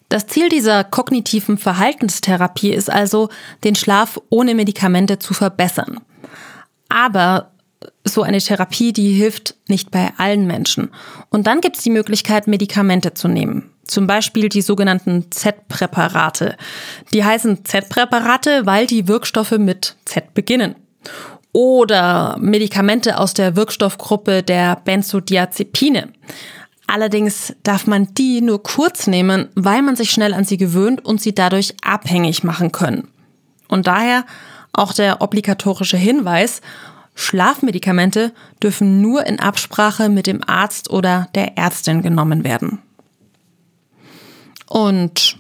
Das 0.09 0.27
Ziel 0.27 0.49
dieser 0.49 0.85
kognitiven 0.85 1.59
Verhaltenstherapie 1.59 2.73
ist 2.73 2.91
also, 2.91 3.29
den 3.65 3.75
Schlaf 3.75 4.19
ohne 4.31 4.55
Medikamente 4.55 5.19
zu 5.19 5.35
verbessern. 5.35 6.01
Aber 6.89 7.51
so 8.05 8.23
eine 8.23 8.39
Therapie, 8.39 8.93
die 8.93 9.13
hilft 9.13 9.55
nicht 9.69 9.91
bei 9.91 10.13
allen 10.17 10.47
Menschen. 10.47 10.91
Und 11.29 11.47
dann 11.47 11.61
gibt 11.61 11.77
es 11.77 11.83
die 11.83 11.91
Möglichkeit, 11.91 12.47
Medikamente 12.47 13.15
zu 13.15 13.29
nehmen. 13.29 13.71
Zum 13.85 14.07
Beispiel 14.07 14.49
die 14.49 14.63
sogenannten 14.63 15.31
Z-Präparate. 15.31 16.57
Die 17.13 17.25
heißen 17.25 17.65
Z-Präparate, 17.65 18.67
weil 18.67 18.87
die 18.87 19.09
Wirkstoffe 19.09 19.53
mit 19.53 19.97
Z 20.05 20.35
beginnen. 20.35 20.75
Oder 21.53 22.37
Medikamente 22.39 23.19
aus 23.19 23.35
der 23.35 23.57
Wirkstoffgruppe 23.57 24.43
der 24.43 24.77
Benzodiazepine. 24.77 26.13
Allerdings 26.91 27.55
darf 27.65 27.87
man 27.87 28.15
die 28.15 28.41
nur 28.41 28.63
kurz 28.63 29.07
nehmen, 29.07 29.49
weil 29.55 29.83
man 29.83 29.95
sich 29.95 30.11
schnell 30.11 30.33
an 30.33 30.45
sie 30.45 30.57
gewöhnt 30.57 31.05
und 31.05 31.21
sie 31.21 31.35
dadurch 31.35 31.75
abhängig 31.83 32.45
machen 32.45 32.73
können. 32.73 33.09
Und 33.69 33.87
daher 33.87 34.25
auch 34.73 34.95
der 34.95 35.21
obligatorische 35.21 35.99
Hinweis, 35.99 36.63
Schlafmedikamente 37.15 38.33
dürfen 38.63 39.03
nur 39.03 39.27
in 39.27 39.39
Absprache 39.39 40.09
mit 40.09 40.27
dem 40.27 40.41
Arzt 40.49 40.89
oder 40.89 41.29
der 41.35 41.59
Ärztin 41.59 42.01
genommen 42.01 42.43
werden. 42.43 42.79
Und 44.67 45.37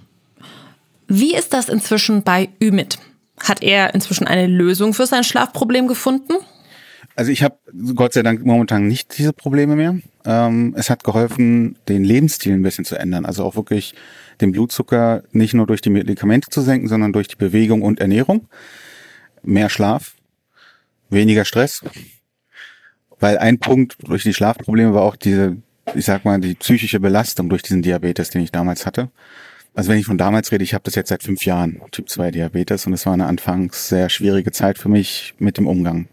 wie 1.07 1.35
ist 1.35 1.55
das 1.55 1.71
inzwischen 1.71 2.25
bei 2.25 2.51
Ümit? 2.63 2.99
Hat 3.41 3.63
er 3.63 3.95
inzwischen 3.95 4.27
eine 4.27 4.47
Lösung 4.47 4.93
für 4.93 5.07
sein 5.07 5.25
Schlafproblem 5.25 5.89
gefunden? 5.89 6.35
Also 7.19 7.33
ich 7.33 7.43
habe 7.43 7.59
Gott 7.97 8.13
sei 8.13 8.23
Dank 8.23 8.47
momentan 8.47 8.87
nicht 8.87 9.19
diese 9.19 9.33
Probleme 9.33 9.75
mehr. 9.75 9.99
Ähm, 10.25 10.73
es 10.79 10.89
hat 10.89 11.03
geholfen, 11.03 11.77
den 11.89 12.05
Lebensstil 12.05 12.53
ein 12.53 12.63
bisschen 12.63 12.85
zu 12.85 12.97
ändern. 12.97 13.27
Also 13.27 13.43
auch 13.43 13.57
wirklich 13.57 13.97
den 14.41 14.53
Blutzucker 14.53 15.25
nicht 15.33 15.53
nur 15.53 15.67
durch 15.67 15.81
die 15.81 15.91
Medikamente 15.91 16.49
zu 16.49 16.61
senken, 16.61 16.87
sondern 16.87 17.13
durch 17.13 17.27
die 17.27 17.35
Bewegung 17.35 17.83
und 17.83 17.99
Ernährung. 17.99 18.47
Mehr 19.43 19.69
Schlaf, 19.69 20.15
weniger 21.11 21.45
Stress. 21.45 21.83
Weil 23.19 23.39
ein 23.39 23.59
Punkt 23.59 23.97
durch 24.07 24.23
die 24.23 24.33
Schlafprobleme 24.33 24.95
war 24.95 25.03
auch 25.03 25.17
diese 25.17 25.57
ich 25.97 26.05
sag 26.05 26.25
mal, 26.25 26.39
die 26.39 26.55
psychische 26.55 27.01
Belastung 27.01 27.49
durch 27.49 27.63
diesen 27.63 27.83
Diabetes, 27.83 28.31
den 28.31 28.43
ich 28.43 28.53
damals 28.53 28.87
hatte. 28.87 29.11
Also 29.75 29.91
wenn 29.91 29.99
ich 29.99 30.07
von 30.07 30.19
damals 30.19 30.53
rede, 30.53 30.63
ich 30.63 30.73
habe 30.73 30.85
das 30.85 30.95
jetzt 30.95 31.09
seit 31.09 31.25
fünf 31.25 31.45
Jahren, 31.45 31.81
Typ 31.91 32.09
2 32.09 32.31
Diabetes, 32.31 32.87
und 32.87 32.93
es 32.93 33.07
war 33.07 33.15
eine 33.15 33.27
anfangs 33.27 33.89
sehr 33.89 34.09
schwierige 34.09 34.53
Zeit 34.53 34.79
für 34.79 34.89
mich 34.89 35.35
mit 35.41 35.59
dem 35.59 35.67
Umgang 35.67 36.07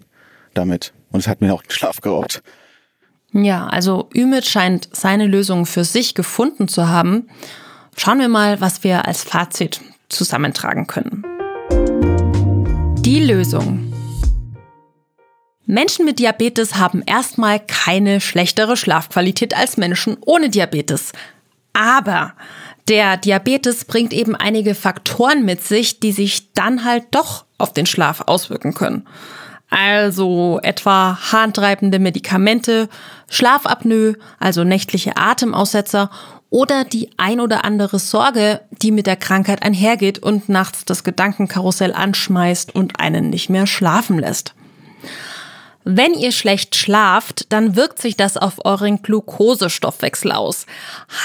damit. 0.55 0.94
Und 1.11 1.19
es 1.19 1.27
hat 1.27 1.41
mir 1.41 1.53
auch 1.53 1.61
den 1.61 1.71
Schlaf 1.71 2.01
geraubt. 2.01 2.41
Ja, 3.31 3.67
also 3.67 4.09
Ümit 4.15 4.45
scheint 4.45 4.89
seine 4.93 5.27
Lösung 5.27 5.65
für 5.65 5.83
sich 5.83 6.15
gefunden 6.15 6.67
zu 6.67 6.87
haben. 6.87 7.29
Schauen 7.97 8.19
wir 8.19 8.29
mal, 8.29 8.61
was 8.61 8.83
wir 8.83 9.05
als 9.05 9.23
Fazit 9.23 9.81
zusammentragen 10.09 10.87
können. 10.87 11.25
Die 12.99 13.19
Lösung. 13.19 13.91
Menschen 15.65 16.05
mit 16.05 16.19
Diabetes 16.19 16.75
haben 16.75 17.01
erstmal 17.05 17.59
keine 17.59 18.21
schlechtere 18.21 18.77
Schlafqualität 18.77 19.55
als 19.55 19.77
Menschen 19.77 20.17
ohne 20.25 20.49
Diabetes. 20.49 21.11
Aber 21.73 22.33
der 22.87 23.17
Diabetes 23.17 23.85
bringt 23.85 24.13
eben 24.13 24.35
einige 24.35 24.75
Faktoren 24.75 25.43
mit 25.43 25.63
sich, 25.63 25.99
die 25.99 26.11
sich 26.11 26.53
dann 26.53 26.85
halt 26.85 27.05
doch 27.11 27.45
auf 27.57 27.73
den 27.73 27.85
Schlaf 27.85 28.21
auswirken 28.27 28.73
können. 28.73 29.07
Also 29.77 30.61
etwa 30.63 31.19
harntreibende 31.33 31.99
Medikamente, 31.99 32.87
Schlafapnoe, 33.29 34.15
also 34.39 34.63
nächtliche 34.63 35.17
Atemaussetzer 35.17 36.09
oder 36.49 36.85
die 36.85 37.09
ein 37.17 37.41
oder 37.41 37.65
andere 37.65 37.99
Sorge, 37.99 38.61
die 38.81 38.91
mit 38.91 39.05
der 39.05 39.17
Krankheit 39.17 39.63
einhergeht 39.63 40.19
und 40.19 40.47
nachts 40.47 40.85
das 40.85 41.03
Gedankenkarussell 41.03 41.91
anschmeißt 41.91 42.73
und 42.73 43.01
einen 43.01 43.29
nicht 43.29 43.49
mehr 43.49 43.67
schlafen 43.67 44.17
lässt. 44.17 44.53
Wenn 45.83 46.13
ihr 46.13 46.31
schlecht 46.31 46.77
schlaft, 46.77 47.51
dann 47.51 47.75
wirkt 47.75 48.01
sich 48.01 48.15
das 48.15 48.37
auf 48.37 48.63
euren 48.63 49.01
Glukosestoffwechsel 49.01 50.31
aus. 50.31 50.67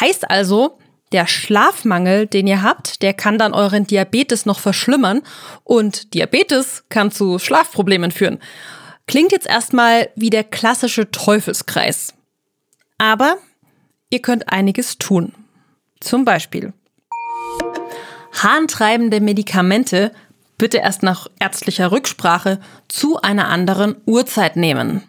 Heißt 0.01 0.29
also, 0.29 0.77
der 1.13 1.27
Schlafmangel, 1.27 2.27
den 2.27 2.47
ihr 2.47 2.63
habt, 2.63 3.03
der 3.03 3.15
kann 3.15 3.39
dann 3.39 3.53
euren 3.53 3.87
Diabetes 3.87 4.47
noch 4.47 4.61
verschlimmern 4.61 5.23
und 5.65 6.15
Diabetes 6.15 6.85
kann 6.89 7.11
zu 7.11 7.39
Schlafproblemen 7.39 8.11
führen. 8.11 8.39
Klingt 9.07 9.33
jetzt 9.33 9.49
erstmal 9.49 10.11
wie 10.15 10.31
der 10.31 10.45
klassische 10.45 11.11
Teufelskreis. 11.11 12.15
Aber 12.99 13.39
ihr 14.11 14.23
könnt 14.23 14.53
einiges 14.53 14.99
tun. 14.99 15.33
Zum 16.01 16.25
Beispiel 16.25 16.73
harntreibende 18.33 19.21
Medikamente 19.21 20.13
bitte 20.59 20.79
erst 20.79 21.03
nach 21.03 21.27
ärztlicher 21.39 21.91
Rücksprache 21.91 22.61
zu 22.89 23.21
einer 23.21 23.49
anderen 23.49 23.97
Uhrzeit 24.07 24.57
nehmen. 24.57 25.03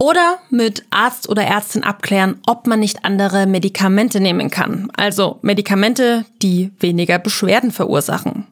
Oder 0.00 0.38
mit 0.48 0.84
Arzt 0.90 1.28
oder 1.28 1.42
Ärztin 1.42 1.82
abklären, 1.82 2.40
ob 2.46 2.68
man 2.68 2.78
nicht 2.78 3.04
andere 3.04 3.46
Medikamente 3.46 4.20
nehmen 4.20 4.48
kann. 4.48 4.92
Also 4.96 5.40
Medikamente, 5.42 6.24
die 6.40 6.70
weniger 6.78 7.18
Beschwerden 7.18 7.72
verursachen. 7.72 8.46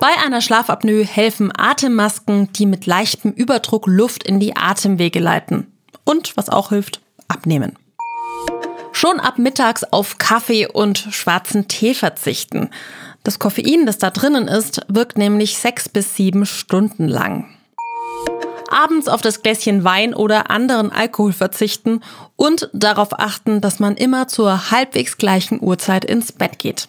Bei 0.00 0.08
einer 0.24 0.40
Schlafapnoe 0.40 1.04
helfen 1.04 1.52
Atemmasken, 1.56 2.50
die 2.52 2.64
mit 2.64 2.86
leichtem 2.86 3.32
Überdruck 3.32 3.86
Luft 3.86 4.22
in 4.24 4.40
die 4.40 4.56
Atemwege 4.56 5.20
leiten. 5.20 5.66
Und 6.04 6.36
was 6.38 6.48
auch 6.48 6.70
hilft, 6.70 7.00
abnehmen. 7.28 7.76
Schon 8.92 9.20
ab 9.20 9.38
mittags 9.38 9.84
auf 9.84 10.16
Kaffee 10.16 10.66
und 10.66 10.98
schwarzen 10.98 11.68
Tee 11.68 11.94
verzichten. 11.94 12.70
Das 13.24 13.38
Koffein, 13.38 13.84
das 13.84 13.98
da 13.98 14.10
drinnen 14.10 14.48
ist, 14.48 14.82
wirkt 14.88 15.18
nämlich 15.18 15.58
sechs 15.58 15.88
bis 15.88 16.16
sieben 16.16 16.46
Stunden 16.46 17.08
lang. 17.08 17.46
Abends 18.74 19.06
auf 19.06 19.22
das 19.22 19.42
Gläschen 19.42 19.84
Wein 19.84 20.14
oder 20.14 20.50
anderen 20.50 20.90
Alkohol 20.90 21.32
verzichten 21.32 22.00
und 22.34 22.68
darauf 22.72 23.18
achten, 23.18 23.60
dass 23.60 23.78
man 23.78 23.96
immer 23.96 24.26
zur 24.26 24.72
halbwegs 24.72 25.16
gleichen 25.16 25.62
Uhrzeit 25.62 26.04
ins 26.04 26.32
Bett 26.32 26.58
geht. 26.58 26.88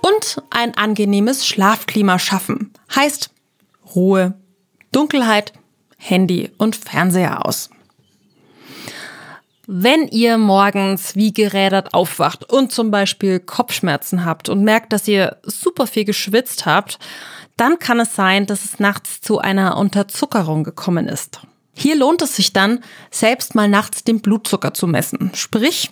Und 0.00 0.42
ein 0.50 0.74
angenehmes 0.76 1.46
Schlafklima 1.46 2.18
schaffen. 2.18 2.72
Heißt 2.94 3.30
Ruhe, 3.94 4.34
Dunkelheit, 4.90 5.52
Handy 5.98 6.50
und 6.56 6.76
Fernseher 6.76 7.44
aus. 7.44 7.68
Wenn 9.70 10.08
ihr 10.08 10.38
morgens 10.38 11.14
wie 11.14 11.30
gerädert 11.30 11.92
aufwacht 11.92 12.50
und 12.50 12.72
zum 12.72 12.90
Beispiel 12.90 13.38
Kopfschmerzen 13.38 14.24
habt 14.24 14.48
und 14.48 14.64
merkt, 14.64 14.94
dass 14.94 15.06
ihr 15.06 15.36
super 15.42 15.86
viel 15.86 16.06
geschwitzt 16.06 16.64
habt, 16.64 16.98
dann 17.58 17.78
kann 17.78 18.00
es 18.00 18.14
sein, 18.14 18.46
dass 18.46 18.64
es 18.64 18.80
nachts 18.80 19.20
zu 19.20 19.40
einer 19.40 19.76
Unterzuckerung 19.76 20.64
gekommen 20.64 21.06
ist. 21.06 21.42
Hier 21.74 21.96
lohnt 21.96 22.22
es 22.22 22.34
sich 22.34 22.54
dann, 22.54 22.82
selbst 23.10 23.54
mal 23.54 23.68
nachts 23.68 24.04
den 24.04 24.22
Blutzucker 24.22 24.72
zu 24.72 24.86
messen. 24.86 25.32
Sprich, 25.34 25.90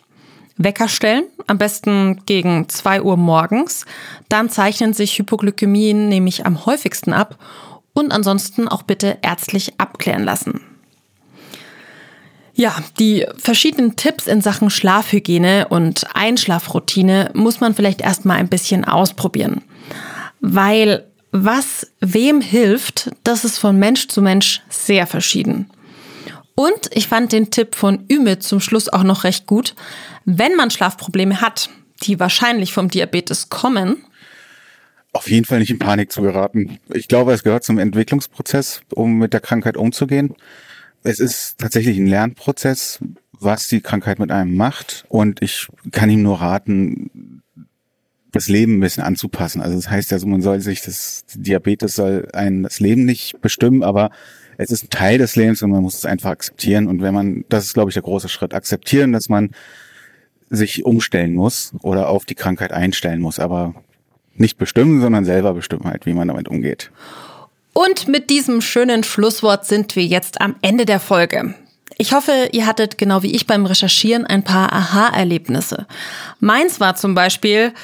Wecker 0.57 0.89
stellen, 0.89 1.25
am 1.47 1.59
besten 1.59 2.23
gegen 2.25 2.71
zwei 2.71 3.03
Uhr 3.03 3.19
morgens. 3.19 3.85
Dann 4.31 4.49
zeichnen 4.49 4.95
sich 4.95 5.19
Hypoglykämien 5.19 6.09
nämlich 6.09 6.47
am 6.47 6.65
häufigsten 6.65 7.13
ab 7.13 7.37
und 7.93 8.11
ansonsten 8.11 8.69
auch 8.69 8.85
bitte 8.85 9.19
ärztlich 9.21 9.79
abklären 9.79 10.25
lassen. 10.25 10.76
Ja, 12.59 12.75
die 12.99 13.27
verschiedenen 13.37 13.97
Tipps 13.97 14.27
in 14.27 14.41
Sachen 14.41 14.71
Schlafhygiene 14.71 15.69
und 15.69 16.07
Einschlafroutine 16.17 17.31
muss 17.35 17.61
man 17.61 17.75
vielleicht 17.75 18.01
erstmal 18.01 18.39
ein 18.39 18.49
bisschen 18.49 18.87
ausprobieren. 18.87 19.63
Weil 20.41 21.05
was 21.33 21.87
wem 22.01 22.41
hilft, 22.41 23.11
das 23.25 23.45
ist 23.45 23.59
von 23.59 23.79
Mensch 23.79 24.09
zu 24.09 24.23
Mensch 24.23 24.63
sehr 24.71 25.07
verschieden. 25.07 25.71
Und 26.55 26.89
ich 26.93 27.09
fand 27.09 27.33
den 27.33 27.51
Tipp 27.51 27.75
von 27.75 28.07
Ümit 28.11 28.43
zum 28.43 28.61
Schluss 28.61 28.89
auch 28.89 29.03
noch 29.03 29.25
recht 29.25 29.47
gut. 29.47 29.75
Wenn 30.25 30.57
man 30.57 30.71
Schlafprobleme 30.71 31.43
hat, 31.43 31.69
die 32.05 32.19
wahrscheinlich 32.19 32.73
vom 32.73 32.89
Diabetes 32.89 33.51
kommen, 33.51 34.03
auf 35.13 35.31
jeden 35.31 35.47
Fall 35.47 35.61
nicht 35.61 35.71
in 35.71 35.79
Panik 35.79 36.13
zu 36.13 36.21
geraten. 36.21 36.79
Ich 36.93 37.09
glaube, 37.09 37.33
es 37.33 37.43
gehört 37.43 37.65
zum 37.65 37.79
Entwicklungsprozess, 37.79 38.83
um 38.95 39.17
mit 39.17 39.33
der 39.33 39.41
Krankheit 39.41 39.79
umzugehen 39.79 40.35
es 41.07 41.21
ist 41.21 41.59
tatsächlich 41.59 41.99
ein 41.99 42.07
Lernprozess, 42.07 42.99
was 43.33 43.69
die 43.69 43.81
Krankheit 43.81 44.19
mit 44.19 44.31
einem 44.31 44.57
macht. 44.57 45.05
Und 45.09 45.43
ich 45.43 45.69
kann 45.93 46.11
ihm 46.11 46.23
nur 46.23 46.41
raten, 46.41 47.43
das 48.33 48.49
Leben 48.49 48.77
ein 48.77 48.81
bisschen 48.81 49.03
anzupassen. 49.03 49.63
Also 49.63 49.77
das 49.77 49.89
heißt 49.89 50.11
ja, 50.11 50.19
man 50.27 50.43
soll 50.43 50.61
sich 50.61 50.83
das 50.83 51.25
Diabetes 51.35 51.95
soll 51.95 52.29
ein 52.33 52.65
das 52.65 52.81
Leben 52.81 53.05
nicht 53.05 53.41
bestimmen, 53.41 53.83
aber 53.83 54.11
es 54.59 54.71
ist 54.71 54.85
ein 54.85 54.91
Teil 54.91 55.19
des 55.19 55.37
Lebens 55.37 55.63
und 55.63 55.71
man 55.71 55.83
muss 55.83 55.97
es 55.97 56.05
einfach 56.05 56.31
akzeptieren. 56.31 56.87
Und 56.87 57.01
wenn 57.03 57.15
man, 57.15 57.45
das 57.49 57.65
ist 57.65 57.75
glaube 57.75 57.91
ich 57.91 57.95
der 57.95 58.03
große 58.03 58.29
Schritt, 58.29 58.53
akzeptieren, 58.53 59.13
dass 59.13 59.29
man 59.29 59.51
sich 60.51 60.85
umstellen 60.85 61.35
muss 61.35 61.73
oder 61.83 62.09
auf 62.09 62.25
die 62.25 62.35
Krankheit 62.35 62.73
einstellen 62.73 63.21
muss, 63.21 63.39
aber 63.39 63.75
nicht 64.35 64.59
bestimmen, 64.59 65.01
sondern 65.01 65.25
selber 65.25 65.55
bestimmen 65.55 65.85
halt, 65.85 66.05
wie 66.05 66.13
man 66.13 66.29
damit 66.29 66.49
umgeht. 66.49 66.91
Und 67.77 68.09
mit 68.09 68.31
diesem 68.31 68.63
schönen 68.63 69.05
Schlusswort 69.05 69.67
sind 69.67 69.97
wir 69.97 70.05
jetzt 70.07 70.41
am 70.41 70.57
Ende 70.63 70.87
der 70.87 70.99
Folge. 70.99 71.55
Ich 71.99 72.15
hoffe, 72.15 72.49
ihr 72.53 72.65
hattet 72.65 72.97
genau 72.97 73.23
wie 73.23 73.37
ich 73.37 73.47
beim 73.47 73.67
Recherchieren 73.67 74.25
ein 74.25 74.45
paar 74.45 74.73
Aha-Erlebnisse. 74.73 75.87
Meins 76.41 76.81
war 76.81 76.97
zum 76.97 77.15
Beispiel, 77.15 77.75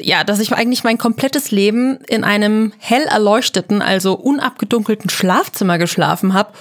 ja, 0.00 0.24
dass 0.24 0.40
ich 0.40 0.54
eigentlich 0.54 0.82
mein 0.82 0.96
komplettes 0.96 1.50
Leben 1.50 1.98
in 2.08 2.24
einem 2.24 2.72
hell 2.78 3.02
erleuchteten, 3.02 3.82
also 3.82 4.14
unabgedunkelten 4.14 5.10
Schlafzimmer 5.10 5.76
geschlafen 5.76 6.32
habe 6.32 6.54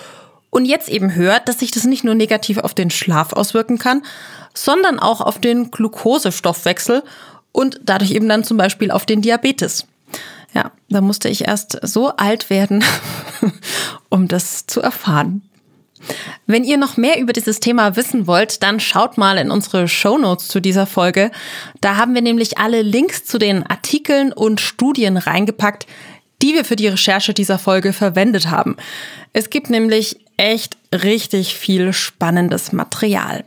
und 0.49 0.65
jetzt 0.65 0.89
eben 0.89 1.15
hört, 1.15 1.47
dass 1.47 1.59
sich 1.59 1.71
das 1.71 1.85
nicht 1.85 2.03
nur 2.03 2.15
negativ 2.15 2.57
auf 2.57 2.73
den 2.73 2.89
Schlaf 2.89 3.31
auswirken 3.31 3.77
kann, 3.77 4.03
sondern 4.53 4.99
auch 4.99 5.21
auf 5.21 5.39
den 5.39 5.71
Glukosestoffwechsel 5.71 7.01
und 7.53 7.79
dadurch 7.83 8.11
eben 8.11 8.27
dann 8.27 8.43
zum 8.43 8.57
Beispiel 8.57 8.91
auf 8.91 9.05
den 9.05 9.21
Diabetes. 9.21 9.87
Ja, 10.53 10.71
da 10.89 11.01
musste 11.01 11.29
ich 11.29 11.47
erst 11.47 11.79
so 11.81 12.09
alt 12.09 12.49
werden, 12.49 12.83
um 14.09 14.27
das 14.27 14.67
zu 14.67 14.81
erfahren. 14.81 15.41
Wenn 16.45 16.63
ihr 16.63 16.77
noch 16.77 16.97
mehr 16.97 17.19
über 17.19 17.33
dieses 17.33 17.59
Thema 17.59 17.95
wissen 17.95 18.27
wollt, 18.27 18.61
dann 18.61 18.79
schaut 18.79 19.17
mal 19.17 19.37
in 19.37 19.51
unsere 19.51 19.87
Show 19.87 20.17
Notes 20.17 20.47
zu 20.47 20.59
dieser 20.59 20.85
Folge. 20.85 21.31
Da 21.81 21.95
haben 21.95 22.13
wir 22.13 22.21
nämlich 22.21 22.57
alle 22.57 22.81
Links 22.81 23.23
zu 23.23 23.37
den 23.37 23.65
Artikeln 23.65 24.33
und 24.33 24.59
Studien 24.59 25.17
reingepackt, 25.17 25.87
die 26.41 26.53
wir 26.53 26.65
für 26.65 26.75
die 26.75 26.89
Recherche 26.89 27.33
dieser 27.33 27.57
Folge 27.57 27.93
verwendet 27.93 28.49
haben. 28.49 28.75
Es 29.31 29.49
gibt 29.49 29.69
nämlich 29.69 30.19
echt 30.35 30.77
richtig 30.93 31.55
viel 31.55 31.93
spannendes 31.93 32.73
Material. 32.73 33.45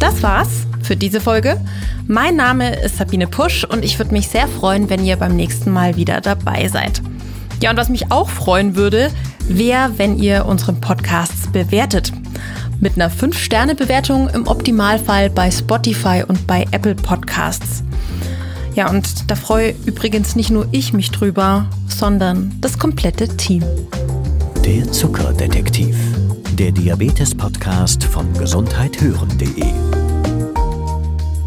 Das 0.00 0.22
war's 0.22 0.66
für 0.82 0.96
diese 0.96 1.20
Folge. 1.20 1.60
Mein 2.06 2.36
Name 2.36 2.74
ist 2.76 2.98
Sabine 2.98 3.26
Pusch 3.26 3.64
und 3.64 3.84
ich 3.84 3.98
würde 3.98 4.12
mich 4.12 4.28
sehr 4.28 4.48
freuen, 4.48 4.90
wenn 4.90 5.04
ihr 5.04 5.16
beim 5.16 5.36
nächsten 5.36 5.70
Mal 5.70 5.96
wieder 5.96 6.20
dabei 6.20 6.68
seid. 6.68 7.02
Ja, 7.60 7.70
und 7.70 7.76
was 7.76 7.88
mich 7.88 8.10
auch 8.10 8.28
freuen 8.28 8.74
würde, 8.74 9.10
wäre, 9.48 9.92
wenn 9.96 10.18
ihr 10.18 10.46
unseren 10.46 10.80
Podcast 10.80 11.52
bewertet. 11.52 12.12
Mit 12.80 12.96
einer 12.96 13.10
5-Sterne-Bewertung 13.10 14.28
im 14.30 14.46
Optimalfall 14.48 15.30
bei 15.30 15.50
Spotify 15.50 16.24
und 16.26 16.46
bei 16.46 16.66
Apple 16.72 16.96
Podcasts. 16.96 17.84
Ja, 18.74 18.90
und 18.90 19.30
da 19.30 19.36
freue 19.36 19.74
übrigens 19.86 20.34
nicht 20.34 20.50
nur 20.50 20.66
ich 20.72 20.92
mich 20.92 21.10
drüber, 21.10 21.68
sondern 21.86 22.52
das 22.60 22.78
komplette 22.78 23.28
Team. 23.36 23.62
Der 24.64 24.90
Zuckerdetektiv. 24.90 25.96
Der 26.58 26.72
Diabetes-Podcast 26.72 28.04
von 28.04 28.32
gesundheithören.de 28.34 30.01